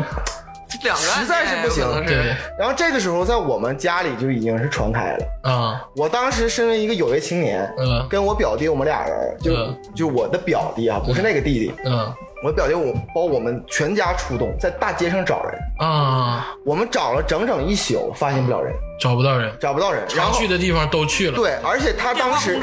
[0.83, 5.51] 两个实在是不行对然后这个时候在我们家里就已经是传开了。
[5.51, 12.13] 啊，我当时身为一个有为青年，嗯跟我表弟我们俩人，就、嗯就我的表弟啊，不是那个弟弟，嗯
[12.45, 15.59] 我表弟我包我们全家出动，在大街上找人。
[15.79, 18.71] 啊，我们找了整整一宿，发现不了人，
[19.01, 20.03] 找不到人，找不到人。
[20.09, 22.61] 然常后去的地方都去了，对，而且他当时！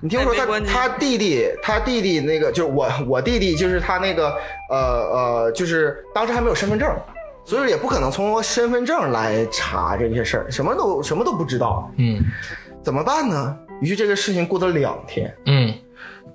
[0.00, 4.32] 你听我说他他弟弟，他弟弟那个就是我我弟弟，就是他那个
[4.70, 6.88] 呃呃，就是当时还没有身份证。
[7.44, 12.20] 所以也不可能通过身份证来查这些事儿，什么都什么都不知道，嗯
[12.82, 13.56] 怎么办呢？
[13.80, 15.72] 于是这个事情过了两天，嗯，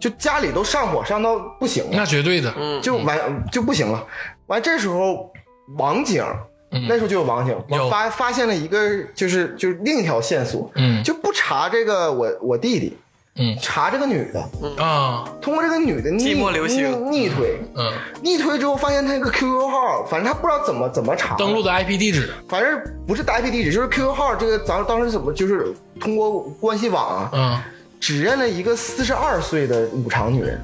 [0.01, 4.03] 就家里都上火上到不行了，那绝对的，就完就不行了。
[4.47, 5.31] 完这时候
[5.77, 6.25] 网警，
[6.71, 6.87] 嗯。
[6.89, 11.03] 那时候就有网警，我发发现了一个就是就是另一条线索，嗯。
[11.03, 12.97] 就不查这个我我弟弟，
[13.35, 13.55] 嗯。
[13.61, 16.91] 查这个女的，啊通过这个女的逆寂寞流星。
[17.11, 17.93] 逆逆推，嗯，
[18.23, 21.35] 逆推之后发现她一个 QQ 号，反正他不知道怎么怎么查。
[21.35, 27.61] 登录的 IP 地址，反正不是 IP 地址，就是 QQ 号这个咱当时怎么就是通过关系网啊，嗯
[28.01, 30.59] 指认了一个四十二岁的五常女人。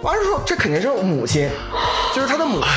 [0.00, 1.50] 完了说，这肯定是母亲，
[2.14, 2.70] 就是他的母亲，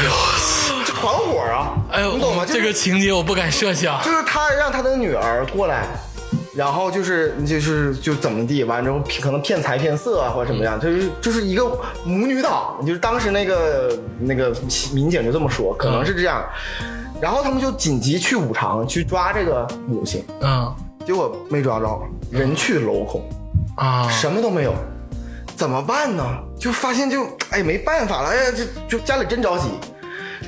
[0.85, 2.43] 这团伙啊，哎呦，你懂吗？
[2.43, 5.85] 就是这个情节我不敢设想，就是他让他的女儿过来，
[6.55, 11.65] 然后就是就是就怎么地，完之后可能骗财骗色啊，或者怎么样，就是就是一个
[12.05, 14.55] 母女党，就是当时那个那个
[14.93, 16.43] 民警就这么说，可能是这样。
[17.19, 20.73] 然后他们就紧急去五常去抓这个母亲，嗯
[21.07, 23.23] 结果没抓着，人去楼空。
[23.77, 24.73] 啊，什么都没有，
[25.55, 26.21] 怎么办呢？
[26.59, 29.69] 就发现就哎没办法了，哎呀，就就家里真着急。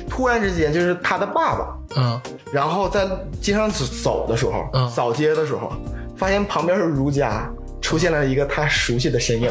[0.06, 2.20] 突然之间，就是他的爸爸，嗯。
[2.52, 3.08] 然后在
[3.40, 4.86] 街上走走的时候，嗯。
[4.90, 5.72] 扫街的时候，
[6.14, 7.50] 发现旁边是如家
[7.80, 9.50] 出现了一个他熟悉的身影。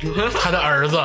[0.40, 0.96] 他的儿子，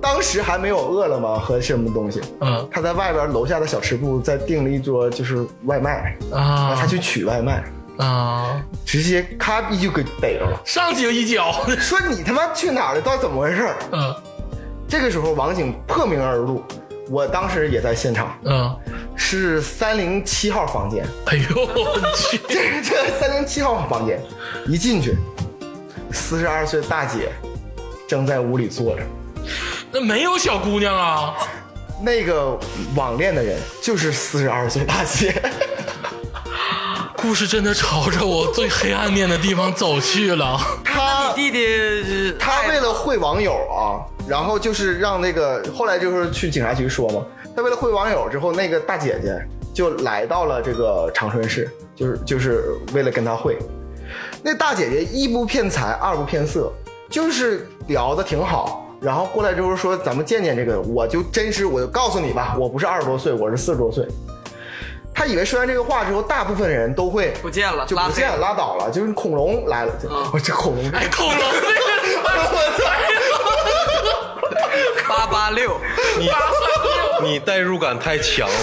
[0.00, 2.68] 当时还没有饿了么和什么东西，嗯。
[2.70, 7.64] 他在外边楼下的小吃部再订了一桌就是外卖，然啊后他去取外卖，
[8.00, 13.00] 啊，直接咔一就给逮着了，上去就一脚， 说你他妈去哪儿了？
[13.00, 13.76] 到底怎么回事儿？
[13.92, 14.14] 嗯。
[14.88, 16.64] 这个时候王警破门而入，
[17.08, 18.76] 我当时也在现场，嗯，
[19.14, 24.20] 是三零七号房间，哎呦我去，这 是这三零七号房间，
[24.66, 25.16] 一进去，
[26.10, 27.30] 四十二岁大姐
[28.08, 29.02] 正在屋里坐着，
[29.92, 31.36] 那没有小姑娘啊，
[32.02, 32.58] 那个
[32.96, 35.40] 网恋的人就是四十二岁大姐。
[37.20, 40.58] 故事真的朝着我最黑暗面的地方走去了。
[40.82, 47.22] 他弟弟他为了会网友啊，然后就是让那个后来就是去警察局说嘛，
[47.54, 49.38] 他为了会网友之后，那个大姐姐
[49.74, 53.58] 就来到了这个长春市，就是就是为了跟他会。
[54.42, 56.72] 那大姐姐一不骗财，二不骗色，
[57.10, 58.86] 就是聊的挺好。
[58.98, 64.06] 然后过来之后说咱们见见这个，我就真实，我就告诉你吧，我不是二十多岁，我是四十多岁。
[65.14, 69.92] 他以为说完这个话之后，大部分人都会不见了，就不见了拉倒了，就是恐龙来了。
[70.32, 71.38] 我、这恐龙，哎，恐龙。
[74.96, 75.76] 这 八八六，
[76.18, 76.30] 你
[77.22, 78.54] 你代入感太强了，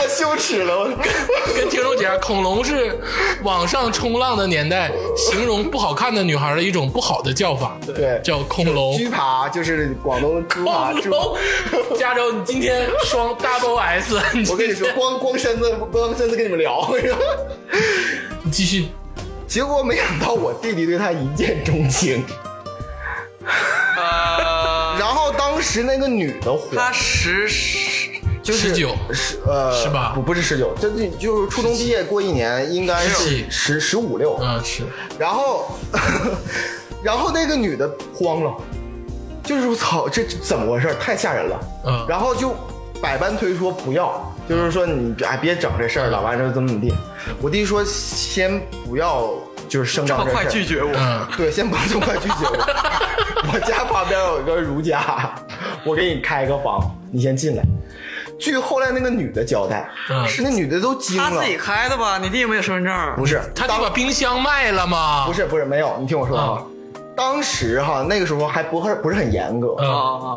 [0.00, 0.78] 妈羞耻了！
[0.78, 2.98] 我跟听众解释，恐龙是
[3.42, 8.96] 网上冲浪的年代形容不好看的女孩的一种不好的叫法，对叫恐龙。
[8.96, 11.10] 居爬就是广东的猪爬猪。
[11.10, 14.18] 恐龙，加州，你今天双 double S，
[14.50, 16.90] 我跟你说，光光身子光身子跟你们聊，
[18.42, 18.88] 你继续，
[19.46, 22.24] 结果没想到我弟弟对他一见钟情，
[23.44, 28.08] 呃，然后当时那个女的火，她十十
[28.42, 34.82] 就是19是呃是吧不不是十九，这就就是初中毕业过一年，应该是17十十五六，嗯，是，
[35.18, 35.70] 然后
[37.04, 38.52] 然后那个女的慌了，
[39.44, 40.94] 就是我操，这怎么回事？
[41.00, 41.60] 太吓人了。
[41.86, 42.54] 嗯然后就
[43.00, 46.92] 百般推说不要，就是说你哎别整这事儿了，完之后怎么怎么地。
[47.40, 49.30] 我弟说先不要，
[49.68, 52.56] 就是声这么快拒绝我，嗯，对，先不要这么快拒绝我。
[53.52, 55.34] 我家旁边有一个如家，
[55.84, 57.62] 我给你开个房，你先进来。
[58.40, 62.18] 据后来那个女的交代，嗯是那女的都惊了他自，己开的吧？
[62.18, 65.26] 你弟没有身份证，不是当他得把冰箱卖了吗？
[65.26, 66.62] 不是不是没有，你听我说啊，
[67.14, 69.76] 当时哈那个时候还不是不是很严格，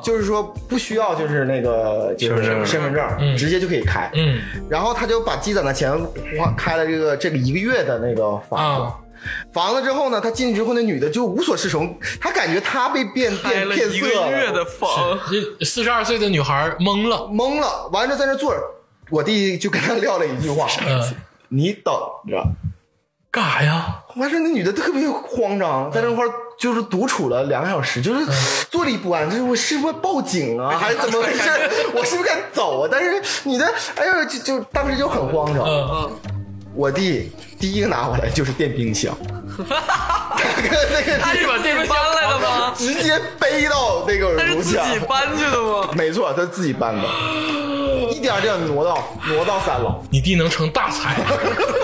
[0.03, 4.09] 就是说不需要就是那个就是身份证份证，嗯直接就可以开。
[4.13, 5.97] 嗯然后他就把积攒的钱
[6.37, 8.93] 花开了这个这个一个月的那个房子。
[9.23, 15.19] 啊房子之后呢，他进去之后，那女的就无所适从，他感觉他被变变变骗色一个月了，的房，
[15.61, 18.59] 四十二岁的女孩懵了，懵了，完了在那坐着，
[19.09, 21.15] 我弟就跟他撂了一句话：“嗯，
[21.49, 21.93] 你等
[22.27, 22.43] 着。
[23.31, 28.25] 干啥呀？”完事儿那女的特别慌张，在那块儿就是独处了两个小时，就是
[28.69, 31.49] 坐立不安，就是我是不是报警啊，还是怎么回事？
[31.95, 32.89] 我是不是该走啊？
[32.91, 33.65] 但是女的，
[33.95, 35.63] 哎呦，就就当时就很慌张。
[35.65, 36.11] 嗯嗯，
[36.75, 37.31] 我弟
[37.63, 39.17] 第一个拿回来就是电冰箱，
[39.57, 42.73] 那 个他是把电搬来的吗？
[42.75, 45.89] 直接背到那个楼下自，己搬去的吗？
[45.95, 47.01] 没错，他自己搬的，
[48.11, 51.15] 一点点挪到挪到三楼，你弟能成大才，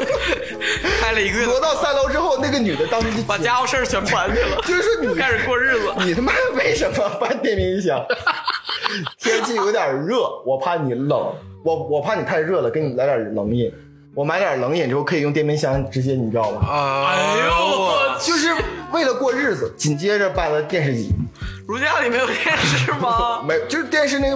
[0.99, 5.93] 开了一个月的挪到三楼之后，那个女的当时就把家伙事儿全搬去了， 就是说你开始过日子。
[5.99, 8.05] 你他妈为什么搬电冰箱？
[9.17, 13.71] 天气有点热，我怕你冷，我我怕你太热了，给你来点冷饮。
[14.19, 16.59] 我买点冷饮之后可以用电冰箱直接，你知道吗？
[16.69, 18.53] 哎哎呦我，就是
[18.91, 21.09] 为了过日子，紧接着搬了电视机，
[21.65, 23.41] 如家里没有电视吗？
[23.47, 24.35] 没就是电视那个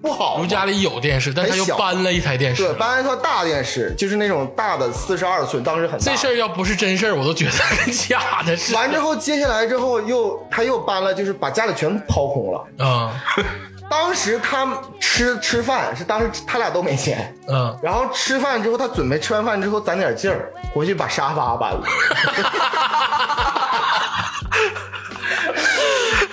[0.00, 2.72] 不好嘛，如家里有电视，但他又搬了一台电视对。
[2.74, 6.04] 搬了一套大电视，就是那种大的四十二寸，当时很大。
[6.12, 7.52] 这事儿要不是真事儿，我都觉得
[7.84, 8.78] 跟假的似的。
[8.78, 12.86] 完之后，接下来之后又他又搬了，就是把家里全掏空了。
[12.86, 13.10] 啊，
[13.90, 14.66] 当时他
[14.98, 21.82] 吃吃饭是当时他俩都没钱，嗯，然后吃饭之后他准备吃完饭之后攒点劲儿，回去把沙发搬了。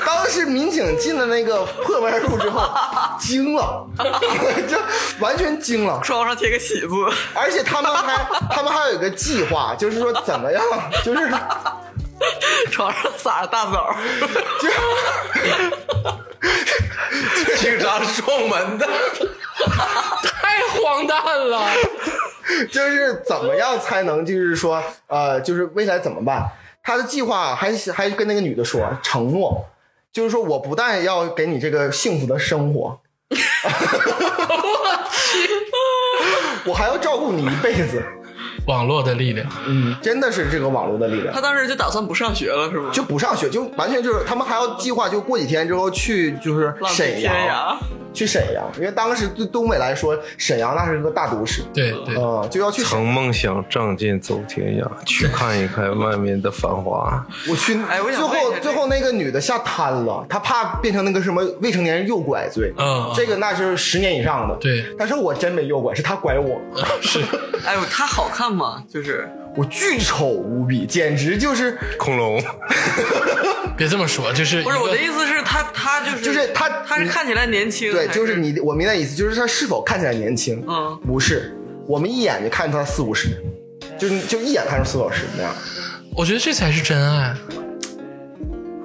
[0.06, 2.70] 当时民警进了那个破门而入之后，
[3.20, 3.86] 惊了，
[4.68, 4.78] 就
[5.20, 6.00] 完全惊了。
[6.04, 6.88] 窗户上贴个喜字，
[7.34, 10.62] 而且他们还 他们还有一个计划，就是说怎么样，
[11.04, 11.30] 就是
[12.72, 13.94] 床上撒着大枣，
[17.58, 18.88] 警察撞门的，
[20.24, 21.70] 太荒诞了。
[22.70, 26.50] 就是怎么样才能就是说呃，就是未来怎么办？
[26.84, 29.68] 他的计划还还跟那个女的说承诺，
[30.12, 33.00] 就是说我不但要给你这个幸福的生活，
[36.66, 38.04] 我还要照顾你一辈子。
[38.66, 39.48] 网络的力量。
[39.68, 41.42] 嗯，真的是这个网络的力量他。
[41.42, 42.90] 当时就打算不上学了，是吗？
[42.92, 47.76] 就不上学，就完全就是他们还要计划，就过几天之后去就是沈阳，涯。
[48.14, 52.92] 去沈阳，因为当时对东北来说，沈阳那是个大都市，对对，嗯，就要去沈。
[52.92, 57.26] 曾梦想仗剑走天涯，去看一看外面的繁华。
[57.50, 66.60] 我去，哎我最后最后那个女的吓瘫了，她怕变成那个什么未成年人诱拐罪，嗯这个那是十年以上的，对但是我真没诱拐，是她拐我，
[67.02, 67.22] 是
[67.66, 68.84] 哎呦，她好看吗？
[68.90, 72.42] 就是我巨丑无比，简直就是恐龙，
[73.76, 81.54] 别这么说，就是不是我的意思是他他就是就是他他是看起来年轻，对，就是你我明白意思，就是他是否看起来年轻，嗯不是，
[81.86, 83.30] 我们一眼就看出他四五十，
[84.00, 85.54] 就就一眼看出四五十那样。
[86.16, 87.34] 我觉得这才是真爱。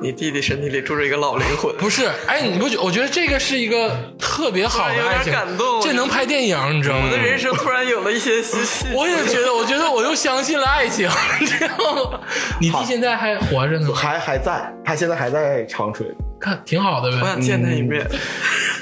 [0.00, 2.76] 你弟弟身体里住着一个老灵魂，不是，哎，你不觉？
[2.78, 7.16] 我觉得这个是一个特别好的爱情，感动这能拍电影，你知道吗我的？
[7.16, 8.86] 人生突然有了一些希希。
[8.94, 11.08] 我也觉得，我觉得我又相信了爱情，
[11.40, 12.20] 你知道吗？
[12.60, 16.06] 你弟现在还活着呢，还还在，他现在还在长春，
[16.38, 17.18] 看挺好的呗。
[17.22, 18.06] 我想见他一面，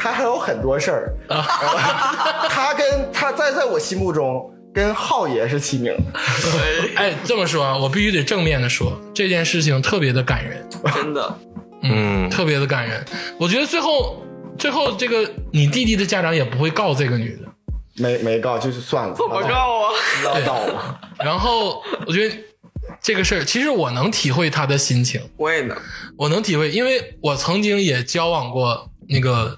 [0.01, 1.15] 他还有很多事儿。
[1.29, 1.47] 啊
[2.51, 6.21] 他跟他在在我心目中跟浩爷是齐名的。
[6.97, 11.39] 哎，这么说啊，我必须得正面的说，这件事情特别的感人，真的。
[11.83, 13.05] 嗯，特别的感人。
[13.39, 14.23] 我觉得最后，
[14.59, 17.43] 最后这个你弟弟的家长也不会告这个女的。
[17.97, 19.93] 没没告，就是算了，怎么告啊？
[20.25, 21.01] 唠叨吧。
[21.19, 22.37] 然后我觉得
[23.01, 25.77] 这个事儿，其实我能体会他的心情，我也能。
[26.17, 29.57] 我能体会，因为我曾经也交往过那个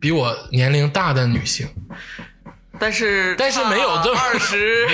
[0.00, 1.66] 比我年龄大的女性，
[2.78, 4.88] 但是但是没有这么二十，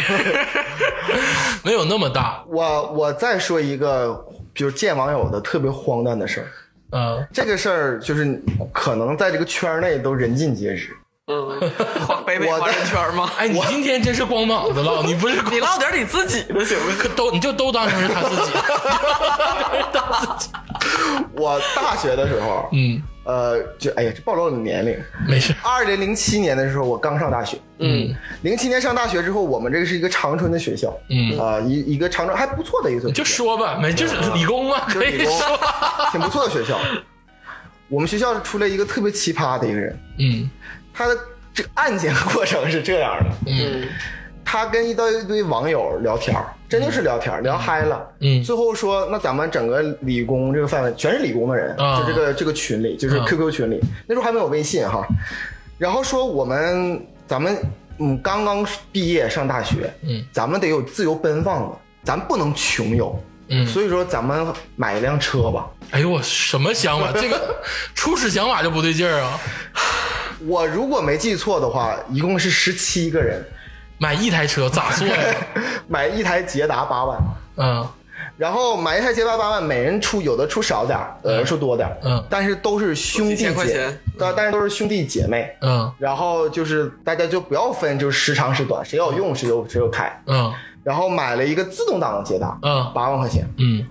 [1.63, 2.43] 没有那么大。
[2.49, 4.19] 我我再说一个，
[4.55, 6.47] 就是见网友的特别荒诞的事儿。
[6.93, 8.41] 嗯，这个事儿就是
[8.73, 10.97] 可能在这个圈内都人尽皆知。
[11.27, 11.59] 嗯，
[12.27, 13.31] 北美我的华人圈吗？
[13.39, 17.11] 哎，你今天真是光膀子唠，你不是光你唠点你自己的行不行？
[17.17, 18.53] 都你就都当成是他自己，
[19.91, 20.51] 当自己。
[21.37, 24.97] 我大学的时候，嗯，呃，就哎呀，这暴露了年龄。
[25.27, 25.55] 没事。
[25.63, 27.59] 二零零七年的时候，我刚上大学。
[27.79, 35.33] 嗯零七年上大学之后，我们这个是一个长春的学校，嗯啊、一一个长春还不错的一所就说吧，没就是理工嘛，可以说。
[36.13, 36.79] 挺不错的学校。
[37.89, 40.51] 我们学校出来一个特别奇葩的一个人，嗯
[40.93, 41.17] 他的
[41.53, 43.89] 这个案件过程是这样的：嗯
[44.45, 48.07] 他跟一堆一堆网友聊天儿，真的是聊天儿，聊嗨了。
[48.21, 55.07] 嗯最后说，那咱们整个理工这个范围全是理工的人，啊就这个这个群里，就是啊 QQ 群里，那时候还没有微信哈。
[55.79, 57.57] 然后说我们咱们
[57.99, 63.19] 嗯刚刚毕业上大学，嗯咱们得有自由奔放的，咱不能穷游。
[63.49, 65.69] 嗯，所以说咱们买一辆车吧。
[65.91, 67.13] 哎呦我什么想法？
[67.21, 67.57] 这个
[67.95, 69.39] 初始想法就不对劲儿啊！
[70.47, 73.45] 我如果没记错的话，一共是十七个人，
[73.99, 75.17] 买一台车咋做呀？
[75.89, 77.19] 买一台捷达八万，
[77.57, 77.87] 嗯。
[78.37, 82.25] 然后买一台捷达八万，每人出有的出少点儿，有的出多点儿，嗯。
[82.29, 85.49] 但是都是兄弟几千块姐钱，但但是都是兄弟姐妹。
[85.61, 85.93] 嗯。
[85.99, 90.11] 然后就是大家就不要分，就是时长时短，谁要用谁就谁就开。
[90.27, 90.53] 嗯。
[90.83, 92.91] 然后买了一个自动挡的捷达，嗯。
[92.95, 93.49] 八万块钱。
[93.59, 93.87] 嗯。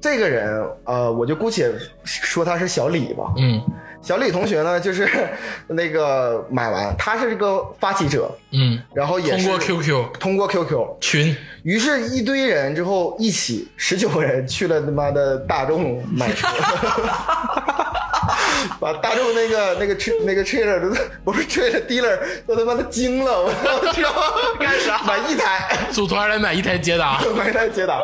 [0.00, 1.72] 这个人，呃，我就姑且
[2.04, 3.32] 说他是小李吧。
[3.36, 3.62] 嗯
[4.02, 5.08] 小李同学呢，就是
[5.68, 16.48] 那个买完，他是这个发起者，嗯，然后也是通过 QQ 通过 QQ，群，于是，一堆人之后一起十九个人去了他妈的大众买车，
[18.80, 20.88] 把大众那个那个车那个 trailer 都
[21.24, 24.12] 不是 trailer dealer 都他妈的惊了，我操，知道？
[24.58, 25.00] 干啥？
[25.04, 27.20] 买一台，组团来买一台捷达。
[27.36, 28.00] 买一台捷达。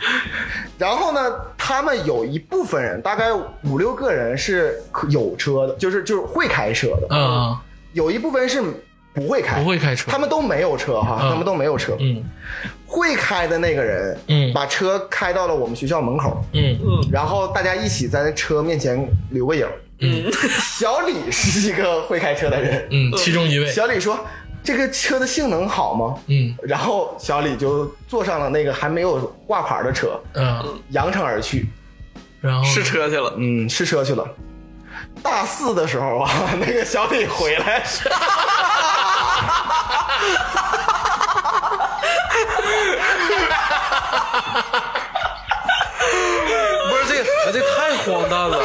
[0.78, 1.20] 然后呢，
[1.58, 3.32] 他们有一部分人，大概
[3.64, 7.56] 五六个人是有车的，就是就是会开车的，嗯，
[7.92, 8.62] 有一部分是
[9.12, 10.08] 不会开，不会开车。
[10.08, 11.30] 他们都没有车哈，嗯。
[11.30, 11.96] 他们都没有车。
[11.98, 12.22] 嗯。
[12.86, 14.52] 会开的那个人，嗯。
[14.52, 16.78] 把车开到了我们学校门口，嗯。
[17.10, 19.66] 然后大家一起在那车面前留个影。
[19.98, 20.30] 嗯。
[20.78, 23.66] 小李是一个会开车的人，嗯，其中一位。
[23.66, 24.16] 小李说
[24.62, 31.66] ：“这个车的性能好吗？”嗯然后小李就坐上了那个还没有挂牌的车，嗯，扬长而去。
[32.40, 33.34] 然后试车去了。
[33.36, 34.24] 嗯，试车去了。
[35.22, 36.30] 大四的时候啊，
[36.60, 37.82] 那个小李回来，
[46.88, 48.58] 不是这个，这太荒诞了。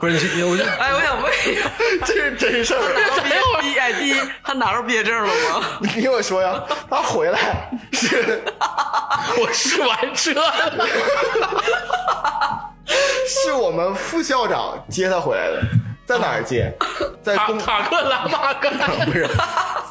[0.00, 1.70] 不是你，我就哎，我想问一下，
[2.06, 2.80] 这是真事儿。
[3.22, 5.62] 毕业第一哎第一，他拿着毕业证了吗？
[5.80, 8.42] 你听我说呀，他回来是
[9.38, 10.88] 我试完车了。
[13.28, 15.62] 是我们副校长接他回来的，
[16.10, 16.72] 在哪儿接？
[17.22, 19.28] 在公塔塔克拉玛干，不是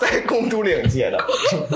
[0.02, 1.18] 在公主岭接的。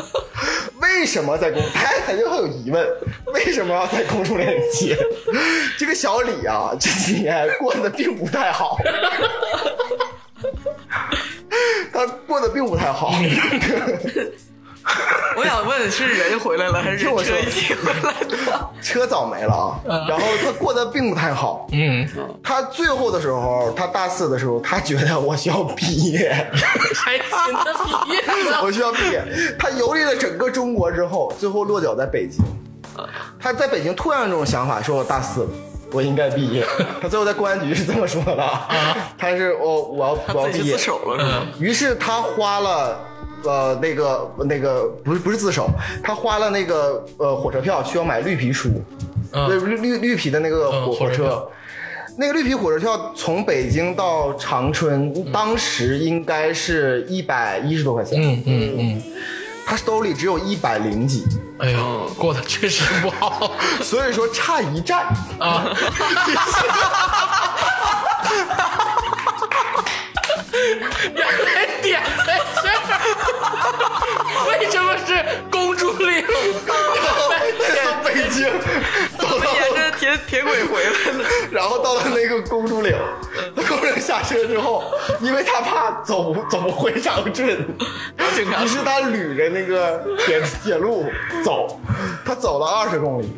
[0.81, 1.61] 为什么在公？
[1.73, 2.85] 大家肯定会有疑问，
[3.27, 4.97] 为什么要在公主岭接？
[5.79, 8.77] 这个小李啊，这几年过得并不太好。
[11.93, 13.13] 他过得并不太好，
[15.35, 18.11] 我想问，是人回来了还是车一起回来
[18.51, 18.69] 了？
[18.83, 20.05] 车早没了啊。
[20.07, 21.67] 然后他过得并不太好。
[21.71, 22.07] 嗯，
[22.43, 26.29] 他最后的时候，他大四的时候，他觉得我需要毕业，
[26.95, 27.23] 还毕
[28.11, 28.21] 业
[28.51, 28.59] 呢。
[28.63, 29.23] 我需要毕业。
[29.57, 32.43] 他游历了整个中国之后，最后落脚在北京。
[33.39, 35.49] 他在北京突然有这种想法，说我大四了。
[35.91, 36.65] 我应该毕业，
[36.99, 38.49] 他最后在公安局是这么说的，
[39.15, 41.47] 他是我我要我要毕业自，首了是吗？
[41.59, 42.99] 于是他花了
[43.43, 45.69] 呃那个那个不是不是自首，
[46.03, 48.69] 他花了那个呃火车票需要买绿皮书，
[49.49, 51.49] 绿绿绿皮的那个嗯火火车火车。
[52.15, 59.01] 那个绿皮火车票从北京到长春，当时应该是一百一十多块钱，嗯嗯嗯，
[59.65, 61.25] 他兜里只有一百零几，
[61.57, 63.51] 哎呦，过得确实不好。
[63.81, 65.07] 所以说差一站。
[65.39, 65.65] 啊。
[71.15, 71.99] 原来点
[75.05, 76.23] 是公主岭？
[77.83, 78.45] 从北京
[79.17, 82.95] 走到沿着铁铁轨回来的，然后到了那个公主岭，
[83.55, 84.83] 公主岭下车之后，
[85.21, 91.05] 因为他怕走走不回长春，于是他捋着那个铁铁路
[91.43, 91.79] 走，
[92.25, 93.31] 他走了二十公里，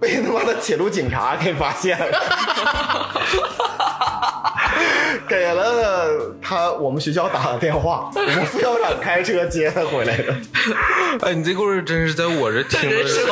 [0.00, 2.06] 被他妈的铁路警察给发现了。
[5.28, 10.34] 给了他我们学校打了电话，我们副校长开车接他回来的。
[11.22, 13.26] 哎，你这故事真是在我这听的是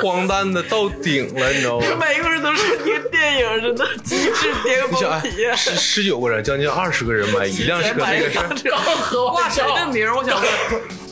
[0.00, 1.86] 荒诞的到顶了，你知道吗？
[2.00, 5.56] 每个人都是一个电影似的，极致巅你想，哎峰体验。
[5.56, 10.16] 十十九个人，将近二十个人买一辆车，这个事儿车刚喝挂谁的名儿？
[10.16, 10.48] 我想问，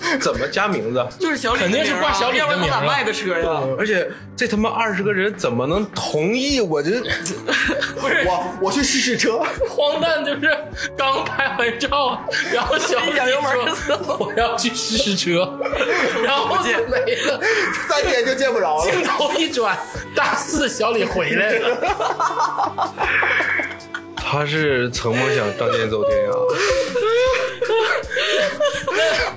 [0.20, 1.06] 怎么加名字？
[1.18, 3.60] 就是小李的肯定是挂小李的要不然他名卖的车呀？
[3.78, 6.60] 而且这他妈二十个人怎么能同意？
[6.60, 7.00] 我这
[8.00, 10.56] 不是我我去试试车，荒诞，就是
[10.96, 12.20] 刚拍完照，
[12.52, 15.58] 然后小李脚油门说我要去试试车，
[16.24, 17.40] 然后就没了。
[17.88, 18.90] 三天就见不着了。
[18.90, 19.78] 镜头一转，
[20.14, 22.94] 大四小李回来了。
[24.32, 26.32] 他是曾梦想仗剑走天涯，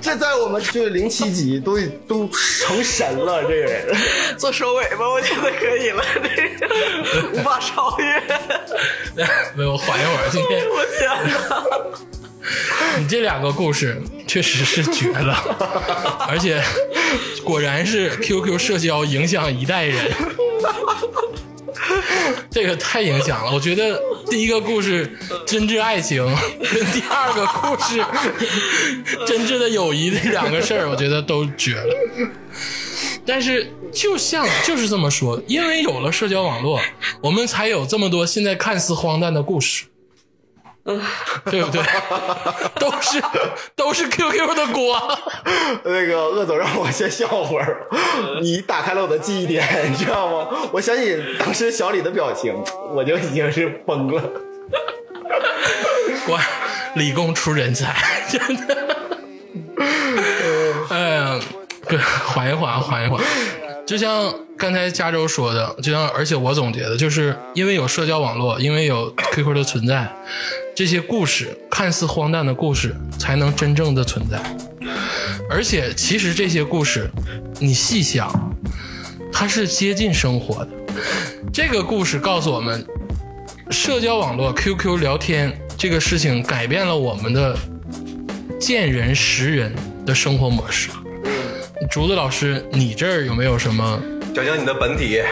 [0.00, 1.78] 这在我们就是零七级都
[2.08, 3.94] 都成神了，这个人。
[4.38, 8.22] 做收尾吧，我觉得可以了，这 个无法超越。
[9.54, 10.28] 没有，缓一会儿。
[10.32, 11.62] 今天我天哪！
[12.98, 16.62] 你这两个故事确实是绝了，而且
[17.44, 20.10] 果然是 QQ 社交影响一代人。
[22.50, 24.00] 这个太影响了，我觉得
[24.30, 25.10] 第一个故事
[25.46, 26.24] 真挚爱情
[26.72, 28.04] 跟 第二个故事
[29.26, 31.94] 真挚的友谊这两个事儿，我觉得都绝了。
[33.24, 36.80] 但是就像就是这么说，因为有了社交网络，
[37.20, 39.84] 我们才有这么多现在看似荒诞的故事。
[41.50, 41.82] 对不对？
[42.78, 43.22] 都是
[43.74, 45.18] 都是 QQ 的锅。
[45.84, 47.86] 那个鄂总让我先笑会儿，
[48.40, 50.48] 你打开了我的记忆点，你知道吗？
[50.72, 52.54] 我想起当时小李的表情，
[52.94, 54.22] 我就已经是崩了。
[56.24, 56.46] 果然
[56.94, 57.94] 理工出人才，
[58.28, 58.76] 真的。
[60.88, 61.40] 哎呀，
[61.88, 63.20] 对，缓一缓，缓一缓。
[63.86, 70.12] 就像刚才加州说的，就像而且我总结的，就是因为有社交网络，因为有 QQ 的存在，
[70.74, 74.42] 这些故事看似荒诞的故事才能真正的存在。
[75.48, 77.08] 而且，其实这些故事，
[77.60, 78.52] 你细想，
[79.32, 80.70] 它是接近生活的。
[81.52, 82.84] 这个故事告诉我们，
[83.70, 87.56] 社交网络 QQ 聊天这个事情改变了我们的
[88.58, 89.72] 见人识人
[90.04, 90.90] 的生活模式。
[91.90, 94.00] 竹子老师，你这儿有没有什么？
[94.34, 95.22] 讲讲你的本体。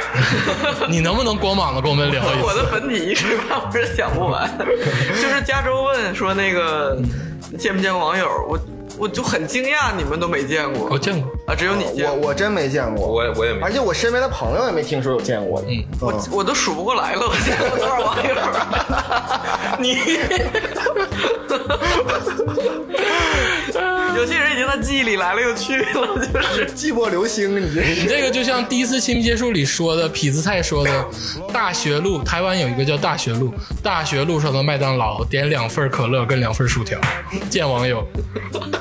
[0.88, 2.42] 你能不能光膀子跟我们聊一下？
[2.42, 4.50] 我的本体一时半会儿想不完。
[4.58, 7.00] 就是加州问说那个
[7.58, 8.58] 见不见过网友，我
[8.96, 10.88] 我就很惊讶，你们都没见过。
[10.90, 12.14] 我见过，啊，只有你见过。
[12.14, 15.60] 我我真没见过，我我也没而且我身边的朋友也没听说有见过。
[15.60, 15.68] 的。
[15.68, 19.76] 嗯，我我都数不过来了， 我见过多少网友啊？
[19.78, 19.98] 你。
[24.16, 26.66] 有些人已经在记记忆里来了又去了，就是。
[26.68, 31.06] 寂寞流星，你这你这个就像第一次亲密接触里说的，痞子蔡说的，
[31.52, 36.96] 大学路，台湾有一个叫大学路，大学路上的麦当劳点两份可乐跟两份薯条，
[37.50, 38.06] 见网友。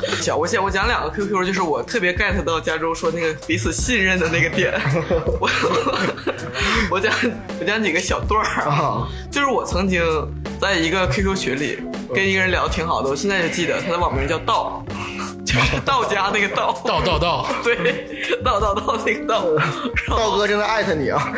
[0.21, 4.73] 小我讲我讲两个 QQ，就是我特别 get 到加州说那个彼此信任的那个点。
[5.39, 5.49] 我
[6.91, 7.11] 我讲
[7.59, 10.01] 我讲几个小段儿啊，就是我曾经
[10.59, 11.79] 在一个 QQ 群里
[12.13, 14.83] 跟一个人聊的挺好的，我现在就记得他的网名叫道，
[15.45, 16.79] 就是道家那个道。
[16.85, 17.75] 道道道， 对，
[18.43, 19.45] 道道道那个道，
[20.07, 21.31] 道哥正在艾特你啊，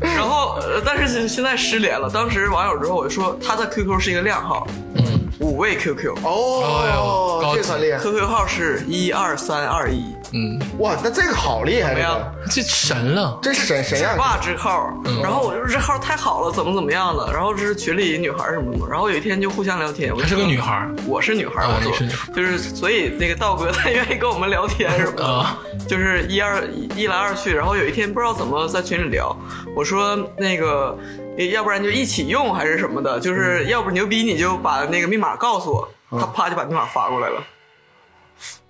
[0.00, 2.08] 然后呃但是现在失联了。
[2.10, 7.62] 当时网友之后我就说他的 QQ 是一个靓号，嗯，五位 QQ，哎呦高哦，级。
[7.62, 12.34] 这很厉害，QQ 号是一二三二一，嗯，哇，那这个好厉害，这怎么样？
[12.50, 14.90] 这神了，这神神样，霸之号，
[15.22, 20.90] 然后我就说这号太好了，怎么怎么样的，然后这是群里女孩什么的，然后有一天就互相聊天，我就说她是个女孩儿。
[21.06, 25.58] 我是女孩儿，啊我说你是女孩就是所以那个道哥他愿意跟我们聊天什么的，啊。
[25.86, 26.64] 就是一二
[26.96, 29.36] 一来二去，然后有一天不知道怎么在群里聊，
[29.76, 30.96] 我说那个
[31.36, 37.42] 要不然就一起用还是什么的，就是要不牛逼你就把那个密码告诉我，他啪就把密码发过来了。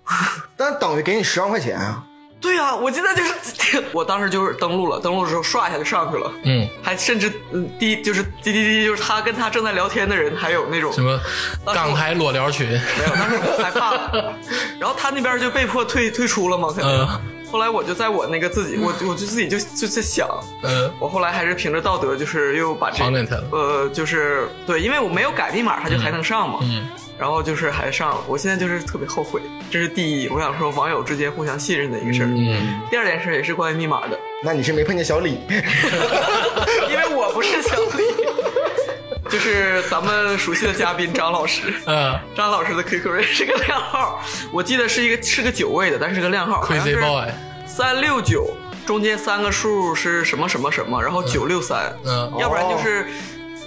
[0.56, 2.02] 但等于给你十万块钱啊！
[2.38, 11.18] 对呀、我记得就是， 我当时就是登录了，登录之后唰一下就上去了，嗯，还甚至嗯滴就是滴滴滴，就是他跟他正在聊天的人，还有那种什么
[11.64, 14.34] 港台裸聊群，没有，当时我害怕了，
[14.78, 17.00] 然后他那边就被迫退退出了嘛，可能。
[17.06, 20.28] 嗯后来我就在我那个自己，我我就自己就就在想，
[20.62, 22.98] 嗯，我后来还是凭着道德，就是又把这
[23.52, 26.58] 呃，就是对，因为我没有改密码，他就还能上嘛。
[26.62, 26.88] 嗯，
[27.18, 29.40] 然后就是还上了，我现在就是特别后悔，
[29.70, 30.28] 这是第一。
[30.28, 32.26] 我想说，网友之间互相信任的一个事儿。
[32.26, 35.38] 嗯，第二件事也是关于密码的，那你是没碰见小李，
[36.90, 38.04] 因为我不是小李，
[39.28, 41.72] 就是咱们熟悉的嘉宾张老师。
[41.86, 44.20] 嗯张老师的 QQ 也是个靓号，
[44.52, 47.30] 我记得是一个是个九位的，但是个靓号，Crazy Boy，
[47.66, 48.56] 三六九，
[48.86, 53.06] 中间三个数是什么什么什么，然后九六三，嗯要不然就是，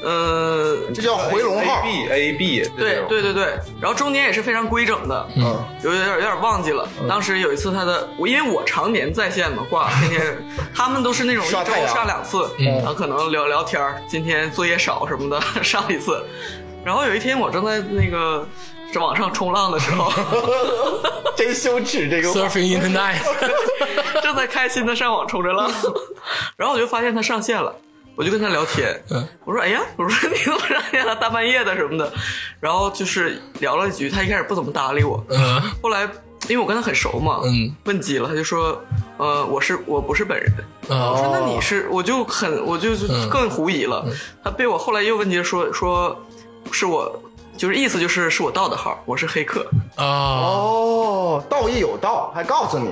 [0.02, 1.84] 呃，这叫回笼号 A。
[1.84, 3.44] B A B，对对对对，
[3.82, 6.88] 然后中间也是非常规整的，嗯，有有点有点忘记了。
[7.08, 10.38] 当时有一次他的，我因为我常年在线嘛，挂天天，
[10.74, 16.24] 他们都是那种一周上两次，然后可能聊聊天儿今天作业少什么的 上一次。
[16.86, 18.48] 然后有一天我正在那个
[18.94, 20.10] 这网上冲浪的时候
[21.36, 22.30] 真羞耻这个。
[22.30, 23.18] Surfing in the night，
[24.22, 25.70] 正在开心的上网冲着浪，
[26.56, 27.76] 然后我就发现他上线了。
[28.20, 31.16] 我就跟他聊天，嗯我说：“哎呀，我说你怎么上线了？
[31.16, 32.12] 大半夜的什么的。”
[32.60, 36.02] 然后就是聊了几句，他一开始不怎么搭理我，嗯后来
[36.50, 38.78] 因为我跟他很熟嘛，嗯，问急了，他就说
[39.16, 40.52] ：“呃，我是我不是本人。”
[40.90, 44.06] 我啊说：“那你是？”我就很我就嗯更狐疑了。
[44.44, 46.22] 他被我后来又问急说说
[46.74, 47.24] 是我，
[47.56, 49.66] 就是意思就是是我盗的号，我是黑客。
[49.96, 52.92] 啊，哦，盗亦有道，还告诉你，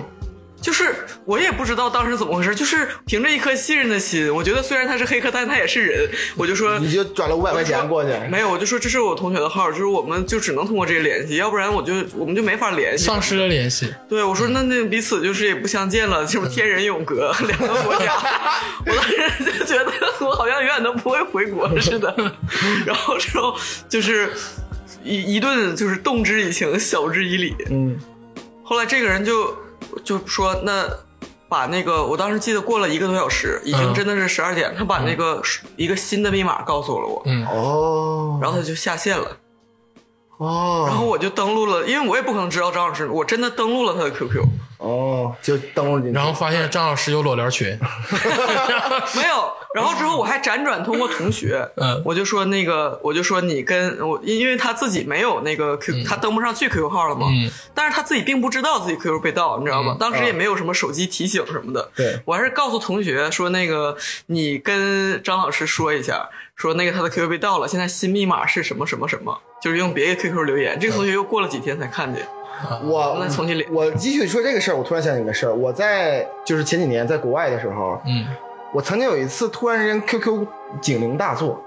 [0.60, 8.12] 就是我也不知道当时怎么回事，就是凭着一颗信任的心，我觉得虽然他是黑客，但他也是人，我就说你就转了五百块钱过去。
[8.30, 13.06] 没有，我就说这是我同学的号，就是我们就只能通过这个联系，要不然我就我们就没法联系。
[13.06, 18.14] 丧失了联系，对，我说那那彼此就是也不相见了，是不是天人永隔 两个国家？
[18.86, 19.92] 我当时就觉得
[20.26, 22.14] 我好像永远都不会回国似的。
[22.86, 23.56] 然后之后
[23.88, 24.32] 就是
[25.04, 27.56] 一一顿就是动之以情，晓之以理。
[27.70, 27.98] 嗯，
[28.64, 29.56] 后来这个人就
[30.04, 30.88] 就说那。
[31.50, 33.94] 把那个，我当时记得过了一个多小时，已经嗯。
[33.94, 35.42] 真的是十二点，他把那个
[35.78, 37.46] 一个新的密码告诉了我，嗯。
[37.46, 39.38] 哦，然后他就下线了。
[40.40, 44.44] 哦，然后我就登录了，因为我也不可能知道张老师，我真的登录了他的 QQ，
[44.78, 47.68] 哦，就登录进去，然后发现张老师有裸聊群，
[49.16, 49.52] 没有。
[49.74, 52.02] 然后之后我还辗转通过同学，嗯。
[52.04, 57.52] 我就说那个，我就说你跟我，因因为他自己没有那个 Q，、他登不上去 QQ 号了嘛，嗯。
[57.76, 59.96] 但是他自己并不知道自己 QQ 被盗，你知道吗？
[60.00, 62.20] 当时也没有什么手机提醒什么的，对。
[62.26, 63.96] 我还是告诉同学说那个
[64.28, 70.80] 你跟张老师说一下，说那个他的 QQ 被盗了，现在新密码是什么什么什么，就是用别的 QQ 留言。
[70.80, 72.28] 这个同学又过了几天才看见，
[72.84, 78.26] 我那重新连我继续说这个事儿，我突然想起一个事儿，我在就是前几年在国外的时候，嗯
[78.74, 80.46] 我曾经有一次突然间 QQ
[80.82, 81.62] 警铃大作，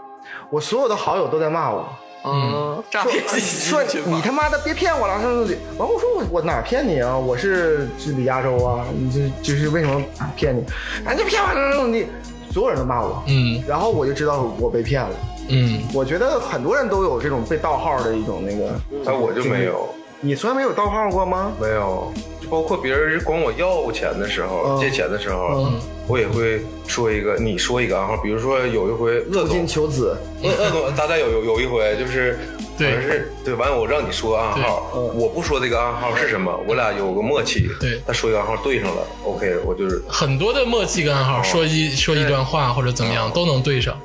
[0.51, 1.89] 我所有的好友都在骂我，
[2.25, 5.57] 嗯，诈说骗信息说群发你他妈的别骗我了，什么的。
[5.79, 7.17] 完我说我我哪骗你啊？
[7.17, 10.01] 我是是李亚洲啊，你这就是为什么
[10.37, 10.61] 骗你？
[11.07, 12.07] 啊，你骗我了，怎么地？
[12.53, 15.11] 所有人都骂我，嗯然后我就知道我被骗了。
[15.49, 18.73] 嗯，我觉得很多人都有这种被盗号的一种那个，
[19.05, 19.89] 但，我就没有，
[20.23, 21.53] 你从来没有盗号过吗？
[21.59, 24.79] 没有，就包括别人管我要钱的时候，嗯。
[24.79, 25.73] 借钱的时候，
[26.07, 32.39] 我也会说一个，你说一个暗号，比如说有一回恶捉金总，求子，恶恶总， 咱俩有有有一回就是，
[32.77, 32.91] 对。
[32.91, 37.99] 好像是对，完了我让你说暗号，我不说这个暗号是什么，我俩有个默契，对。
[38.07, 43.99] 他说一个暗号对上了，OK，我就是很多的默契跟暗号，说一说一段话或者怎么样都能对上。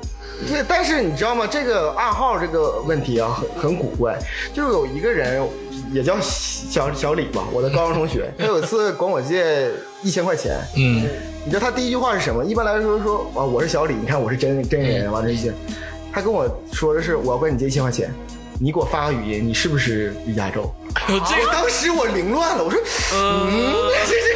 [0.48, 1.46] 对，但是你知道吗？
[1.46, 4.18] 这个暗号这个问题啊，很很古怪。
[4.52, 5.42] 就有一个人
[5.92, 9.70] 也叫小小李吧，我的高中同学，他有一次管我借
[10.02, 11.08] 一千块钱，嗯，
[11.44, 12.44] 你知道他第一句话是什么？
[12.44, 15.52] 一般来说说啊，我是小李，你看我是真真人，完了这些，
[16.12, 18.12] 他跟我说的是我要管你借一千块钱，
[18.60, 20.70] 你给我发个语音，你是不是李佳洲？
[21.08, 22.78] 有 这个我当时我凌乱了，我说，
[23.14, 23.50] 嗯，
[24.06, 24.35] 这这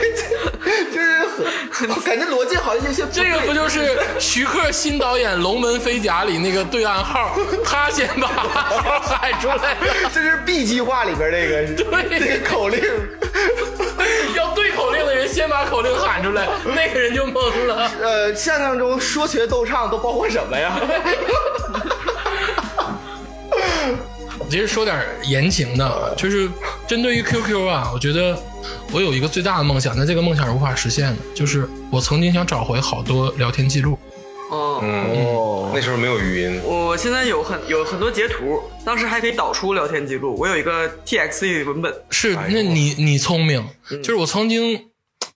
[1.41, 9.77] 这就是很感觉逻辑好像有些这个不就是徐克新导演《龙门飞甲》里那个对暗号，他先把暗号喊出来了，
[10.13, 12.83] 这是 B 计划里边那个 对那个口令。
[14.35, 17.91] 要对口令的人先把口令喊出来，那个人就懵了。
[18.01, 20.81] 呃，相声中说学逗唱都包括什么呀？
[24.51, 26.49] 其实说点言情的，就是
[26.89, 28.37] 针对于 QQ 啊，我觉得
[28.93, 33.99] 我有一个最大的梦想，但这个梦想是无法实现的，就是我曾经想找回好多聊天记录。
[34.51, 41.95] 哦，嗯，哦，那时候没有语音，我现在有很有很多截图，当时还可以导出聊天记录，我有一个 TXT 文本。
[42.11, 44.87] 是，那你你聪明，就是我曾经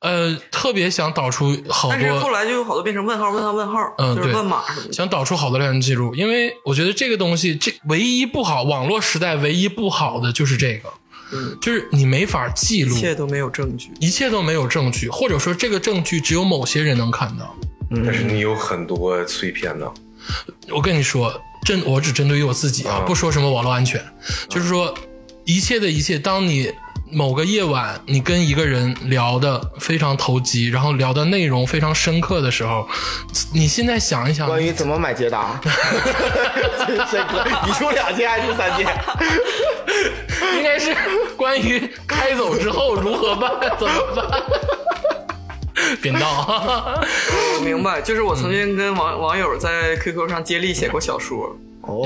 [0.01, 4.33] 呃特别想导出好多但是后，来就有好多变成问号、问号、问号，就是嗯对。
[4.33, 4.93] 乱码什么的。
[4.93, 10.93] 想导出好多聊天记录，因为我觉得这个东西，这唯一不好，网络时代唯一不好的就是这个，
[11.61, 12.95] 就是你没法记录。
[12.95, 13.91] 一，切都没有证据。
[14.01, 17.55] 一切都没有证据，或者说这个证据只有某些人能看到。
[18.05, 19.87] 但是你有很多碎片呢，
[20.71, 23.01] 我跟你说，针我只针对于我自己啊，啊。
[23.07, 24.05] 不说什么网络安全，
[24.49, 24.93] 就是说
[25.45, 26.73] 一切的一切，当你
[27.13, 32.89] 某个夜晚你跟一个人聊的非常投机，然后聊的内容非常深刻的时候，
[33.53, 38.87] 你现在想一想，关于怎么买捷达， 这个你出两件还是三件？
[40.57, 40.95] 应该是
[41.37, 44.43] 关于开走之后如何办，怎么办？
[46.01, 47.03] 别闹！
[47.57, 52.05] 我明白，就是我曾经跟网网友在 QQ 上接力写过小说，哦，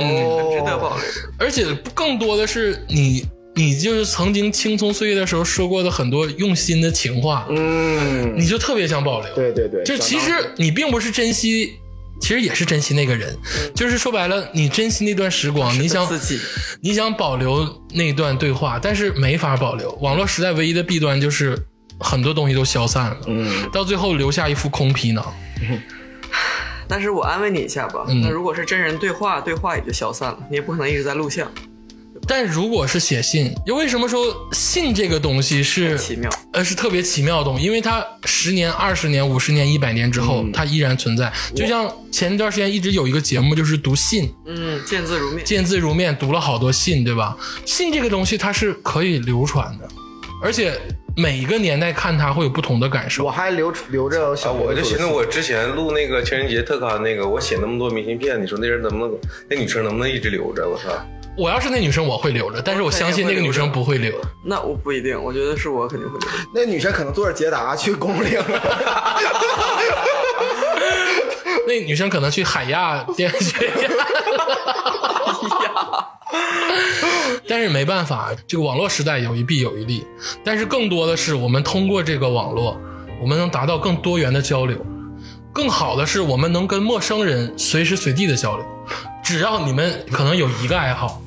[0.52, 1.04] 值得保留。
[1.38, 3.24] 而且更多的是你，
[3.54, 9.34] 你就是曾经青葱岁月的时候说过的很多用心的情话，嗯，你就特别想保留。
[9.34, 11.74] 对对对，就其实你并不是珍惜，
[12.20, 13.36] 其实也是珍惜那个人，
[13.74, 16.38] 就是说白了，你珍惜那段时光，你想自己
[16.80, 19.90] 你想保留那段对话，但是没法保留。
[20.00, 21.58] 网络时代唯一的弊端就是
[21.98, 25.24] 很多东西都消散了，嗯，到最后留下一副空皮囊。
[26.90, 28.22] 但是我安慰你一下吧，嗯。
[28.22, 31.50] 那如果是真人对话，对话也就消散了，你也不可能一直在录像，
[32.28, 34.22] 但如果是写信，又为什么说
[34.52, 36.30] 信这个东西是奇妙。
[36.52, 41.32] 呃，是特别奇妙的东西，因为它十年、二十年、五十年、一百年之后，它依然存在。
[41.56, 45.44] 就像前一段时间一直有一个节目，就是读信，嗯，见字如面。
[45.44, 47.34] 见字如面，读了好多信，对吧？
[47.64, 49.88] 信这个东西它是可以流传的，
[50.42, 50.78] 而且
[51.16, 53.30] 每一个年代看它会有不同的感受我。
[53.30, 59.16] 还留留着我就寻思我之前录那个情人节特刊那个，我写那么多明信片，你说那人能不能，
[59.48, 60.68] 那女生能不能一直留着？
[60.68, 60.88] 我操！
[61.38, 64.12] 我要是那女生，我会留着，但是我相信那个女生不会留。
[64.44, 66.28] 那我不一定，我觉得是我肯定会留。
[66.52, 68.42] 那女生可能坐着捷达去公领，
[71.68, 73.90] 那女生可能去海亚电影学院。
[77.46, 80.04] 但是没办法，这个网络时代有一弊有一利，
[80.44, 82.76] 但是更多的是我们通过这个网络，
[83.22, 84.76] 我们能达到更多元的交流。
[85.52, 88.66] 更好的是，我们能跟陌生人随时随地的交流，
[89.22, 91.20] 只要你们可能有一个爱好，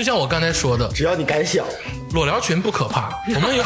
[0.00, 1.62] 就像我刚才说的，只要你敢想，
[2.14, 3.62] 裸聊群不可怕， 我们有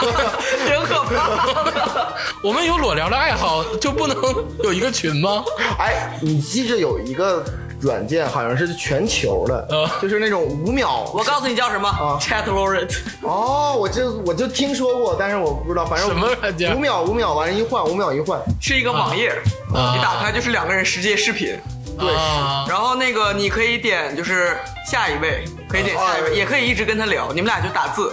[0.66, 2.16] 挺可怕的。
[2.42, 4.16] 我们有裸聊的爱好，就不能
[4.64, 5.44] 有一个群吗？
[5.78, 7.44] 哎，你记着有一个
[7.78, 11.10] 软件，好像是全球的，呃就是那种五秒。
[11.12, 12.96] 我告诉你叫什么、啊 c h a t Laurent。
[13.20, 19.28] 哦，我就我就听说过，但是我不知道，反正什么软件五秒五秒完了，一换五秒一换，是一个网页，
[19.74, 21.54] 啊你打开就是两个人实际视频，
[21.98, 22.14] 对。
[22.14, 24.56] 啊，然后那个你可以点就是
[24.90, 28.12] 下一位，可以点下一位，啊也可以一直跟他聊，你们俩就打字，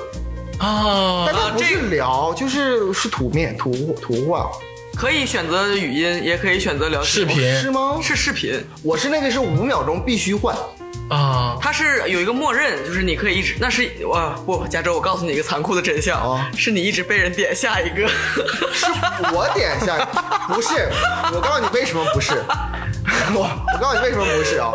[0.59, 1.25] 啊。
[1.25, 4.49] 但他不这是聊，就是是图面图图画，
[4.95, 7.09] 可以选择语音，也可以选择聊天。
[7.09, 7.55] 视频。
[7.59, 7.99] 是吗？
[8.01, 10.55] 是视频，我是那个是五秒钟必须换，
[11.09, 16.43] 啊，它是有一个默认，就是你可以一直，那是哇不，加州，我告诉你一个残酷的真相，哦。
[16.57, 18.07] 是你一直被人点下一个，
[18.73, 18.85] 是
[19.33, 19.97] 我点下，
[20.47, 20.89] 不是，
[21.33, 22.33] 我告诉你为什么不是，
[23.35, 24.71] 我我告诉你为什么不是啊，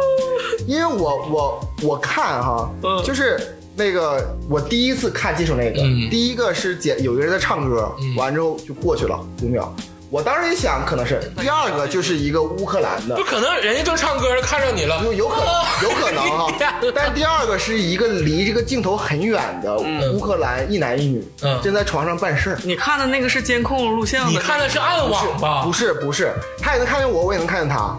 [0.67, 3.03] 因为我我我看哈，嗯。
[3.03, 6.09] 就是那个我第一次看接触那个，嗯。
[6.11, 9.75] 第一个是姐有一个人在唱歌，完之后就过去了五秒，
[10.11, 13.15] 我当时一想，可能是第二个就是一个乌克兰的。
[13.15, 16.53] 不，可能，人家正唱歌看着你了，有有可能有可能哈。
[16.95, 19.77] 但第二个是一个离这个镜头很远的
[20.13, 21.61] 乌克兰一男一女，嗯。
[21.63, 22.59] 正在床上办事儿。
[22.65, 25.63] 你看的那个是监控录像的，你看的是暗网吧？
[25.63, 27.95] 不是不是，他也能看见我，我也能看见他。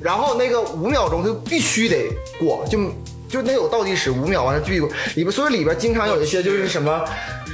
[0.00, 2.78] 然后那个五秒钟就必须得过，就
[3.28, 4.88] 就那有倒计时五秒完了必须过。
[5.16, 7.04] 里边所以里边经常有一些就是什么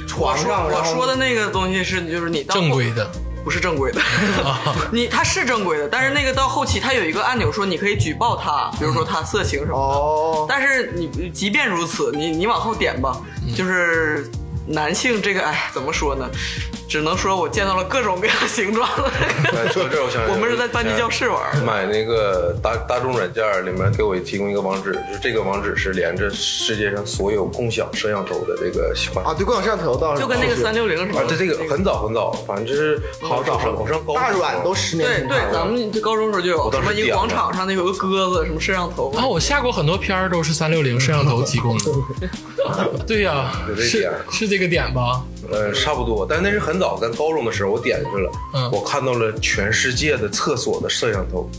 [0.07, 3.09] 床上，我说的那个东西是就是你到正规的，
[3.43, 4.01] 不是正规的，
[4.91, 9.77] 你他是正规的，但是那个到后期他有一个按钮说你可以举报他，比如说他色情什么的。
[9.77, 13.53] 哦，但是你即便如此，你你往后点吧，嗯。
[13.53, 14.29] 就是
[14.65, 16.29] 男性这个，哎，怎么说呢？
[16.93, 19.09] 只能说我见到了各种各样形状的。
[19.51, 21.41] 哎说这我想 我们是在班级教室玩。
[21.65, 41.85] 买那个大大众软件里面给我提供一个网址，就是这个网址是连着世界上所有共享摄像头的这个款啊，对，共享摄像头倒是就跟那个三六零什么啊，的，这这个很早很早，反正就是好早上我上高中大软都十年对对咱们这高中时候就有什么一个广场上那有个鸽子，什么摄像头啊，我下过很多片儿都是三六零摄像头提供的。
[43.07, 45.23] 对呀、是是这个点吧？
[45.51, 51.49] 呃，差不多，但那是很早，咱高中的时候我点进去了，嗯我看到了全世界的厕所的摄像头，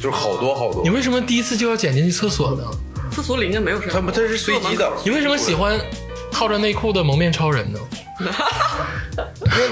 [0.00, 0.90] 就是好多好多你。
[0.90, 2.64] 为什么第一次就要剪进去厕所呢？
[3.10, 4.00] 厕所里应该没有摄像头。
[4.00, 5.78] 他们这是随机的，你为什么喜欢
[6.30, 7.78] 套着内裤的蒙面超人呢？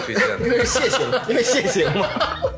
[0.04, 2.06] 推荐因为是蟹形，因为蟹形嘛。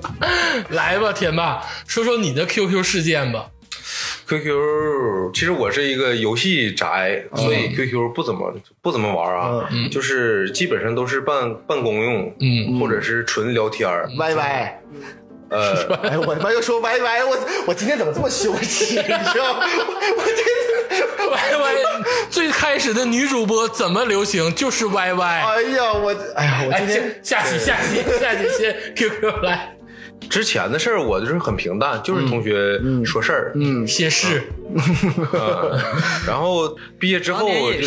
[0.71, 3.47] 来吧，天霸，说说你的 QQ 事件吧。
[4.29, 14.09] QQ，其实我是一个游戏宅，所以 QQ 不怎么不怎么玩啊，就是基本上都是办办公用，嗯，或者是纯聊天儿。
[14.17, 14.73] YY，
[15.51, 18.95] 呃，哎，我他妈又说 YY，我我今天怎么这么羞耻？
[18.97, 19.67] 你知道吗？
[20.17, 21.75] 我这，Y Y，
[22.31, 25.41] 最开始的女主播怎么流行就是 Y Y。
[25.43, 29.77] 哎呀，我，哎呀，我哎，今天下下期下期下期先 QQ 来
[30.29, 34.43] 之前的事儿我就是很平淡，就是同学说事儿，嗯，歇试。
[34.75, 35.79] 嗯，
[36.27, 37.47] 然后毕业之后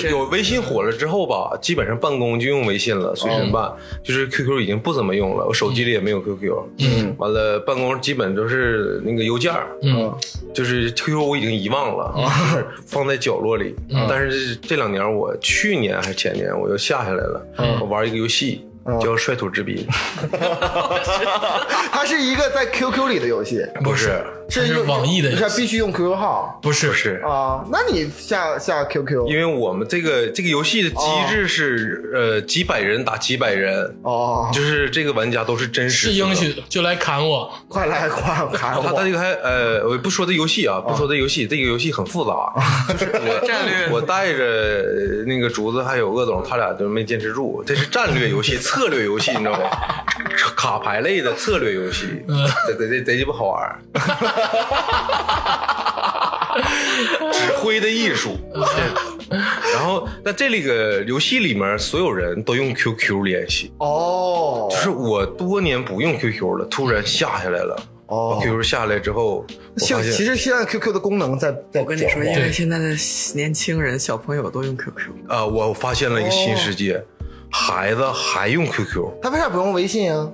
[0.09, 3.71] 有微信火了之后吧，基本上办公就用微信了，随身办，
[4.03, 6.53] 就是 QQ 已经不怎么用了，我手机里也没有 QQ。
[6.79, 10.13] 嗯，完了办公基本都是那个邮件儿，嗯，
[10.53, 13.75] 就是 QQ 我已经遗忘了，就是放在角落里。
[14.07, 17.47] 但是这两年我去年还是前年我又下下来了，
[17.81, 19.75] 我玩一个游戏叫《率土之滨》，
[21.91, 27.21] 它是一个在 QQ 里的游戏，不是，它是用网易的游戏是必须用 QQ 号不是不是。
[27.25, 27.63] 啊？
[27.71, 37.51] 那你下下 QQ 因为我们这个这个游戏的机制是、呃几百人打几百人，哦，就是这个玩家都是真实的英雄就来砍我。
[37.67, 38.83] 快来快砍我！
[38.83, 42.53] 他他这个还呃，我不说这游戏啊，不说这游戏，这个游戏很复杂，
[42.97, 47.63] 就是我 战略我带着呃那个竹子还有鄂总，他俩都没坚持住。
[47.65, 49.69] 这是战略游戏、 策略游戏，你知道吗？
[50.55, 52.23] 卡牌类的策略游戏，
[52.67, 53.79] 这这这贼鸡巴好玩儿。
[57.33, 58.37] 指挥的艺术，
[59.73, 63.73] 然后在这里个游戏里面，所有人都用 QQ 联系。
[63.79, 67.75] 哦，就是我多年不用 QQ 了，突然下下来了。
[68.07, 68.37] 哦。
[68.37, 72.95] 把 QQ 下下来之后，我现发现其实现在 QQ 的功能在在我跟你说，因为现在的
[73.33, 77.03] 年轻人、小朋友都用 QQ，啊、我发现了一个新世界，
[77.51, 80.31] 孩子还用 QQ，他为啥不用微信啊？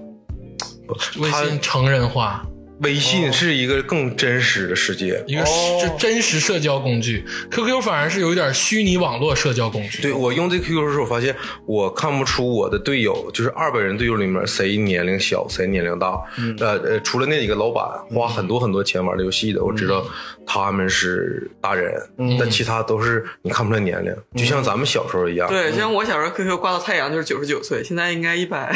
[0.87, 2.45] 他微信成人化，
[2.81, 5.23] 微信是一个更真实的世界。
[5.27, 10.01] 一个是真实社交工具，QQ 反而是有一点虚拟网络社交工具。
[10.01, 11.35] 对我用这 QQ 的时候，我发现
[11.65, 16.19] 我看不出我的队友，就是二百人队友里面谁年龄小，谁年龄大。
[16.59, 20.05] 呃呃，除了那几个老板花很多很多钱玩的游戏的，我知道
[20.45, 21.93] 他们是大人，
[22.39, 25.47] 但其他都是你看不出来年龄，就像咱们小时候一样。
[25.47, 28.75] 对，像我小时候 QQ 挂到太阳就是九十九岁，现在应该一百，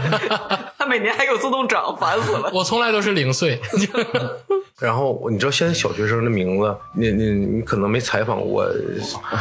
[0.78, 2.50] 他每年还给我自动涨，烦死了。
[2.54, 3.60] 我从来都是零岁，
[4.80, 8.64] 然后你知道现在小学生的名字，你你你可能没采访我，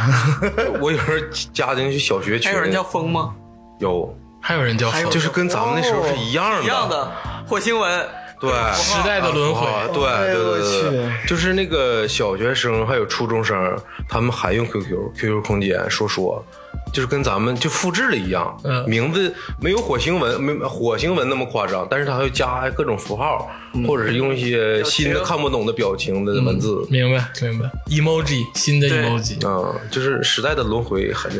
[0.81, 3.33] 我有时候加进去小学群，还有人叫风吗？
[3.79, 5.09] 有，还有人叫风。
[5.09, 7.11] 就是跟咱们那时候是一样的，一样的。
[7.47, 8.07] 火星文，
[8.43, 8.73] 对。
[8.73, 9.65] 时代的轮回。
[9.65, 13.75] 啊，对哎对对对对，就是那个小学生还有初中生，
[14.07, 16.43] 他们还用 QQ、QQ 空间说说，
[16.91, 18.87] 就是跟咱们就复制了一样，嗯。
[18.87, 23.49] 名字没有火星文没火星文那么夸张，但是他会加各种符号，
[23.87, 31.31] 或者是用一些新的看不懂的表情的文字，明白明白，emoji 新的 emoji，嗯，就是时代的轮回很，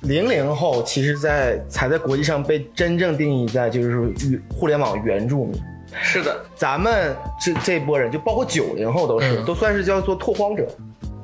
[0.00, 4.12] 零零后其实在才在国际上被真正定义在就是
[4.50, 5.60] 互联网原住民。
[6.02, 9.44] 是的，咱们这这波人，就包括九零后都是，嗯。
[9.44, 10.66] 都算是叫做拓荒者。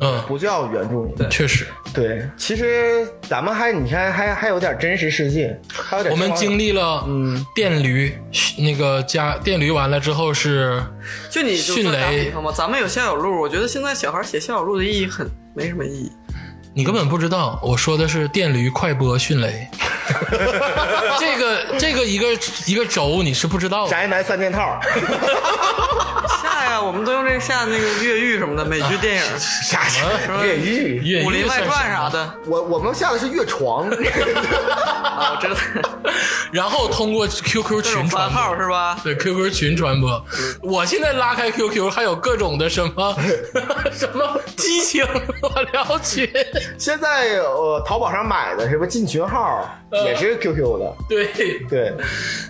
[0.00, 1.14] 嗯，不叫原住民。
[1.30, 7.46] 确实，对，其实咱们还你看还还有点真实世界，还有点我们经历了嗯。
[7.54, 8.12] 电驴，
[8.58, 10.82] 那个加电驴完了之后是
[11.30, 12.24] 就你就迅算打雷。
[12.24, 16.10] 比方吧，咱们有校友录，我觉得现在小孩写校友录的意义很没什么意义。
[16.76, 19.68] 你根本不知道，我说的是电驴快播迅雷，
[21.20, 22.26] 这个这个一个
[22.66, 23.90] 一个轴你是不知道的。
[23.90, 26.33] 宅男三件套，下
[26.74, 29.80] 呀，我们都用这个下那个越狱什么的美剧电影，啥
[30.42, 31.00] 越狱？
[31.04, 32.34] 越《武林外传》啥的。
[32.46, 35.54] 我我们下的是越床， 啊，我知道，
[36.50, 38.98] 然后通过 QQ 群传号播，是吧？
[39.04, 40.24] 对 QQ 群传播。
[40.62, 43.16] 我现在拉开 QQ，还有各种的什么
[43.92, 45.06] 什么激情，
[45.42, 46.28] 我聊群。
[46.78, 49.68] 现在呃淘宝上买的什么进群号
[50.04, 51.26] 也是 QQ 的，对，
[51.68, 51.92] 对，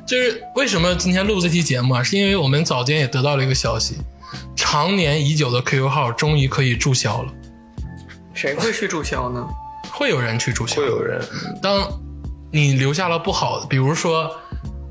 [0.06, 2.02] 就是为什么今天录这期节目啊？
[2.02, 3.98] 是因为我们早间也得到了一个消息，
[4.56, 7.32] 常年已久的 QQ 号终于可以注销了，
[8.32, 9.46] 谁会去注销呢？
[9.92, 11.22] 会有人去注销，会有人。
[11.62, 11.86] 当
[12.51, 14.30] 你留下了不好的，比如说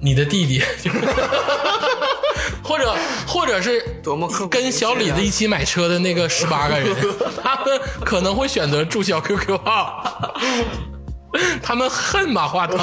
[0.01, 0.63] 你的弟弟，
[2.63, 2.95] 或者
[3.27, 6.95] 或者是多么跟小李子一起买车的那个十八个人，
[7.43, 10.31] 他们可能会选择注销 QQ 号，
[11.61, 12.79] 他们恨马化腾。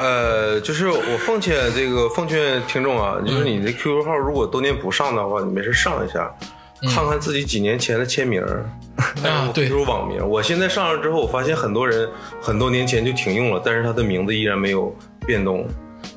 [0.00, 6.34] 呃，就是我奉劝这个奉劝听众啊，就是你的 QQ 号如果多年不上的话，你没事上一下，
[6.94, 8.42] 看看自己几年前的签名，
[9.22, 10.26] 还有对就是网名。
[10.26, 12.08] 我现在上了之后，我发现很多人
[12.40, 14.94] 很多年前就停用了，但是他的名字依然没有
[15.26, 15.68] 变动。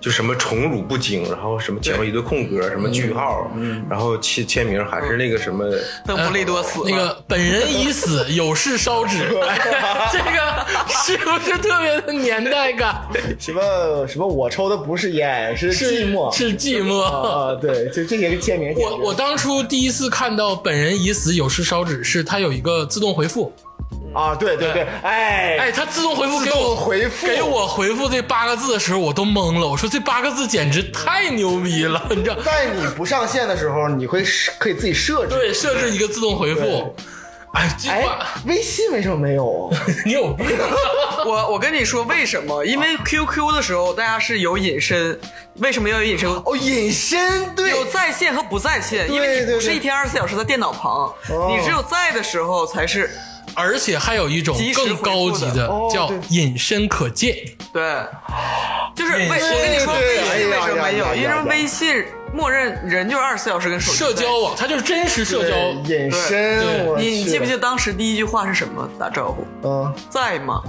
[0.03, 3.49] 就什么宠辱不惊，然后什么前面一堆空格，什么句号，
[3.89, 5.63] 然后签签名还是那个什么，
[6.05, 9.57] 邓布利多死了，那个本人已死，有事烧纸， 哎
[10.11, 13.07] 这个是不是特别的年代感？
[13.39, 16.99] 什么什么我抽的不是烟，是寂寞，是寂寞。
[17.01, 18.73] 啊，对，就这些个签名。
[18.75, 23.53] 我我当初第一次看到“本人已死，有事烧纸”，是它有一个自动回复，
[24.13, 29.67] 啊，对对对，哎哎，他自动回复给我回复给我回复这八个字的时候，我都懵了。
[29.67, 32.35] 我说这八个字简直太牛逼了， 你知道？
[32.41, 35.29] 在你不上线的时候，你会设可以自己设置。
[35.35, 36.95] 对，设置一个自动回复。
[37.53, 39.71] 哎，这哎话，微信为什么没有？
[40.05, 40.47] 你有病！
[41.25, 42.65] 我我跟你说为什么？
[42.65, 45.19] 因为 QQ 的时候大家是有隐身，
[45.57, 46.27] 为什么要有隐身？
[46.29, 53.09] 哦，隐身，对，有在线和不在线，因为你不是一天二十四小时在电脑旁，哦你只有在的时候才是
[53.55, 57.35] 而且还有一种更高级的哦叫隐身可见。
[57.71, 57.81] 对，
[58.95, 61.15] 就是为我跟你说对微信为什么没有？
[61.15, 62.03] 因为微信
[62.33, 65.57] 默认人就是二十四小时跟手机社交网，它就是真实社对交。
[65.89, 68.89] 隐身，你记不记得当时第一句话是什么？
[68.99, 70.61] 打招呼嗯，在吗？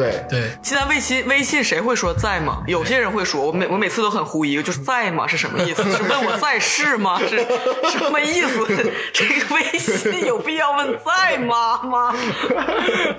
[0.00, 2.62] 对，对，现在微信微信谁会说在吗？
[2.66, 5.82] 有些人会说，我每我每次都很狐疑，就是在吗是什么意思？
[5.92, 7.20] 是问我在世吗？
[7.20, 8.66] 是什么意思？
[9.12, 12.14] 这个微信有必要问在吗吗？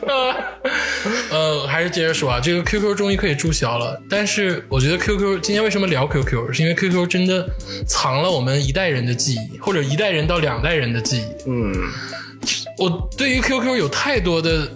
[1.30, 7.48] 呃，还是接着说啊，这个 QQ 终于可以注销了，但是我觉得 QQ 今天为什么聊 QQ，是因为 QQ 真的
[7.86, 11.50] 藏了我们一代人的记忆，或者一代人到两代人的记忆。
[11.50, 11.74] 嗯，
[12.78, 14.68] 我对于 QQ 有太多的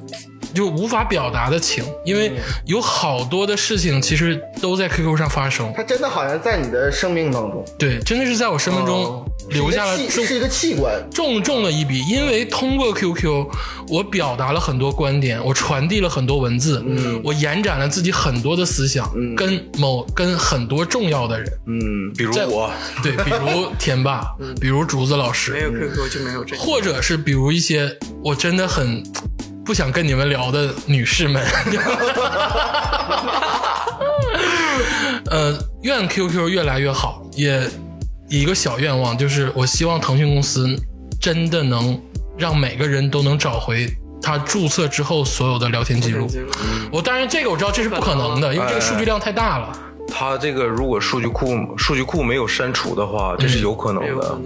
[0.55, 2.31] 就无法表达的情，因为
[2.65, 5.71] 有好多的事情其实都在 QQ 上发生。
[5.75, 7.63] 它真的好像在你的生命当中。
[7.77, 9.25] 对，真的是在我生命中哦。
[9.49, 11.07] 留下了重是一个器是一个器官。
[11.11, 13.45] 重重的一笔，因为通过 QQ，
[13.89, 22.71] 我表达了很多观点，我传递了很多文字，嗯，我延展了自己很多的思想，跟某跟很多重要的人，嗯，比如我，
[23.03, 24.23] 对，比如田爸，
[24.59, 25.51] 比如竹子老师。
[25.51, 26.61] 没师，有 QQ 就没有这个。
[26.61, 29.03] 或者是比如一些我真的很
[29.65, 31.43] 不想跟你们聊的女士们，
[35.31, 37.67] 呃，愿 QQ 越来越好，也
[38.29, 40.79] 一个小愿望，就是我希望腾讯公司
[41.19, 41.99] 真的能
[42.37, 46.27] 让每个人都能找回他注册之后所有的聊天记录。
[46.91, 49.75] 我当然这个我知道这是不可能的，因为这个数据量太大了。
[50.07, 54.39] 他这个如果数据库数据库没有删除的话，这是有可能的。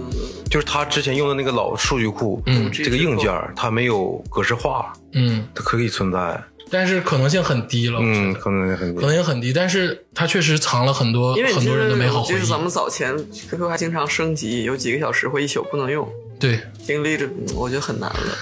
[0.50, 8.00] 就是他之前用的那个老数据库，嗯，这个硬件儿它没有格式化，嗯，它可以存在，但是可能性很低了。
[8.02, 12.36] 嗯，可能性很低可能性很低，但是它确实藏了很多因为很多人的美好回忆。
[12.36, 16.08] 就是咱们早前 QQ 还经常升级，有几个小时或一宿不能用，
[16.40, 18.36] 对，经历着嗯我觉得很难了。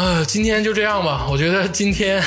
[0.00, 1.26] 呃，今天就这样吧。
[1.30, 2.22] 我觉得今天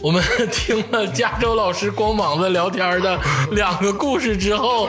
[0.00, 3.20] 我们听了加州老师光膀子聊天的
[3.50, 4.88] 两个故事之后，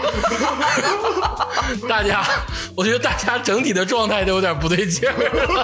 [1.89, 2.25] 大家，
[2.73, 5.09] 我觉得大家整体的状态都有点不对劲。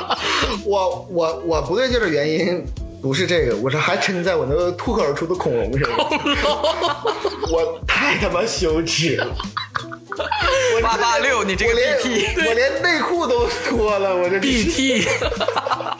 [0.65, 2.61] 我我我不对劲的原因
[3.02, 5.98] 不是这个，我是还沉在我那个脱口而出的恐龙身上，
[7.52, 9.28] 我太他妈羞耻了。
[10.82, 15.07] 八八六，你这个我连 BT，我连内裤都脱了，我这 BT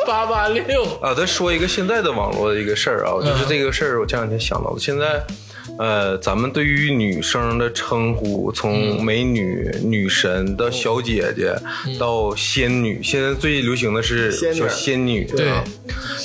[0.08, 4.80] 八八六，啊，再说一个现在的网络的一个事儿啊，就是嗯这个事儿，我前两天想到了。
[4.80, 5.24] 现在，
[5.78, 11.56] 呃，咱们对于女生的称呼，嗯从美女、女神到小姐姐，
[11.86, 15.64] 嗯到仙女，现在最流行的是仙女小仙女，对啊，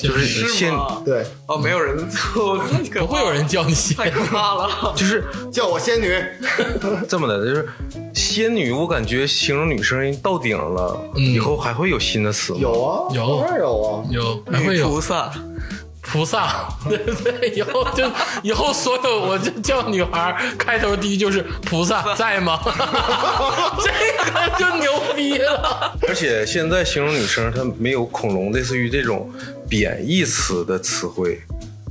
[0.03, 1.03] 就是是仙，吗？
[1.05, 1.97] 对，哦，没有人，
[2.35, 4.93] 不会有人叫你仙太可怕了。
[4.97, 5.23] 就是
[5.53, 6.15] 叫我仙女，
[7.09, 7.69] 这么的，就是
[8.15, 12.59] 仙女，我感觉形容女生到顶了，嗯以后还会有新的词吗？
[12.63, 15.31] 有啊，有当然有啊，有还会有女菩萨，
[16.13, 18.05] 菩萨，对对，以后就
[18.43, 22.61] 以后所有我就叫女孩开头第一就是菩萨在吗？
[23.83, 23.91] 这
[24.31, 25.97] 个就牛逼了。
[26.07, 29.33] 而且现在形容女生，她没有恐龙类似于这种
[29.67, 31.41] 贬义词的词汇，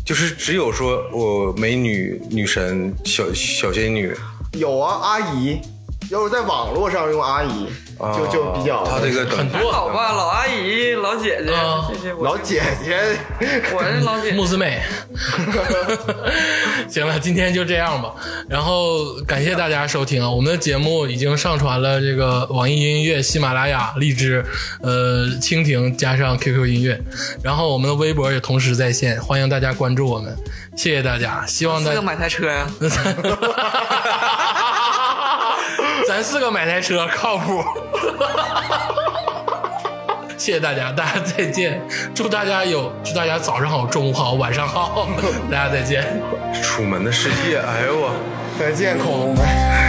[0.06, 4.16] 就是只有说我美女、女神、小小仙女，
[4.54, 5.60] 有啊，阿姨，
[6.12, 7.68] 要是在网络上用阿姨，
[7.98, 13.00] 啊就就比较他这个很多好吧，老阿姨、老姐姐啊，这些我老姐姐，
[13.74, 14.36] 我是老姐姐。
[14.36, 14.82] 木子美，
[16.90, 18.14] 行了，今天就这样吧。
[18.50, 24.44] 然后感谢大家收听啊，我们的节目已经上传了这个网易音乐、喜马拉雅、荔枝、
[24.82, 27.00] 呃蜻蜓加上 QQ 音乐，
[27.42, 30.36] 然后我们的微博也同时在线，欢迎大家关注我们，
[30.76, 31.92] 谢谢大家，希望大家。
[31.92, 32.68] 四个买台车呀，
[36.12, 37.64] 咱四个买台车靠谱。
[40.38, 41.82] 谢谢大家，大家再见！
[42.14, 45.08] 祝大家有祝大家早上好、中午好、晚上好，
[45.50, 46.22] 大家再见。
[46.62, 48.12] 楚门的世界，哎呦我。
[48.60, 49.81] 再见，恐龙们。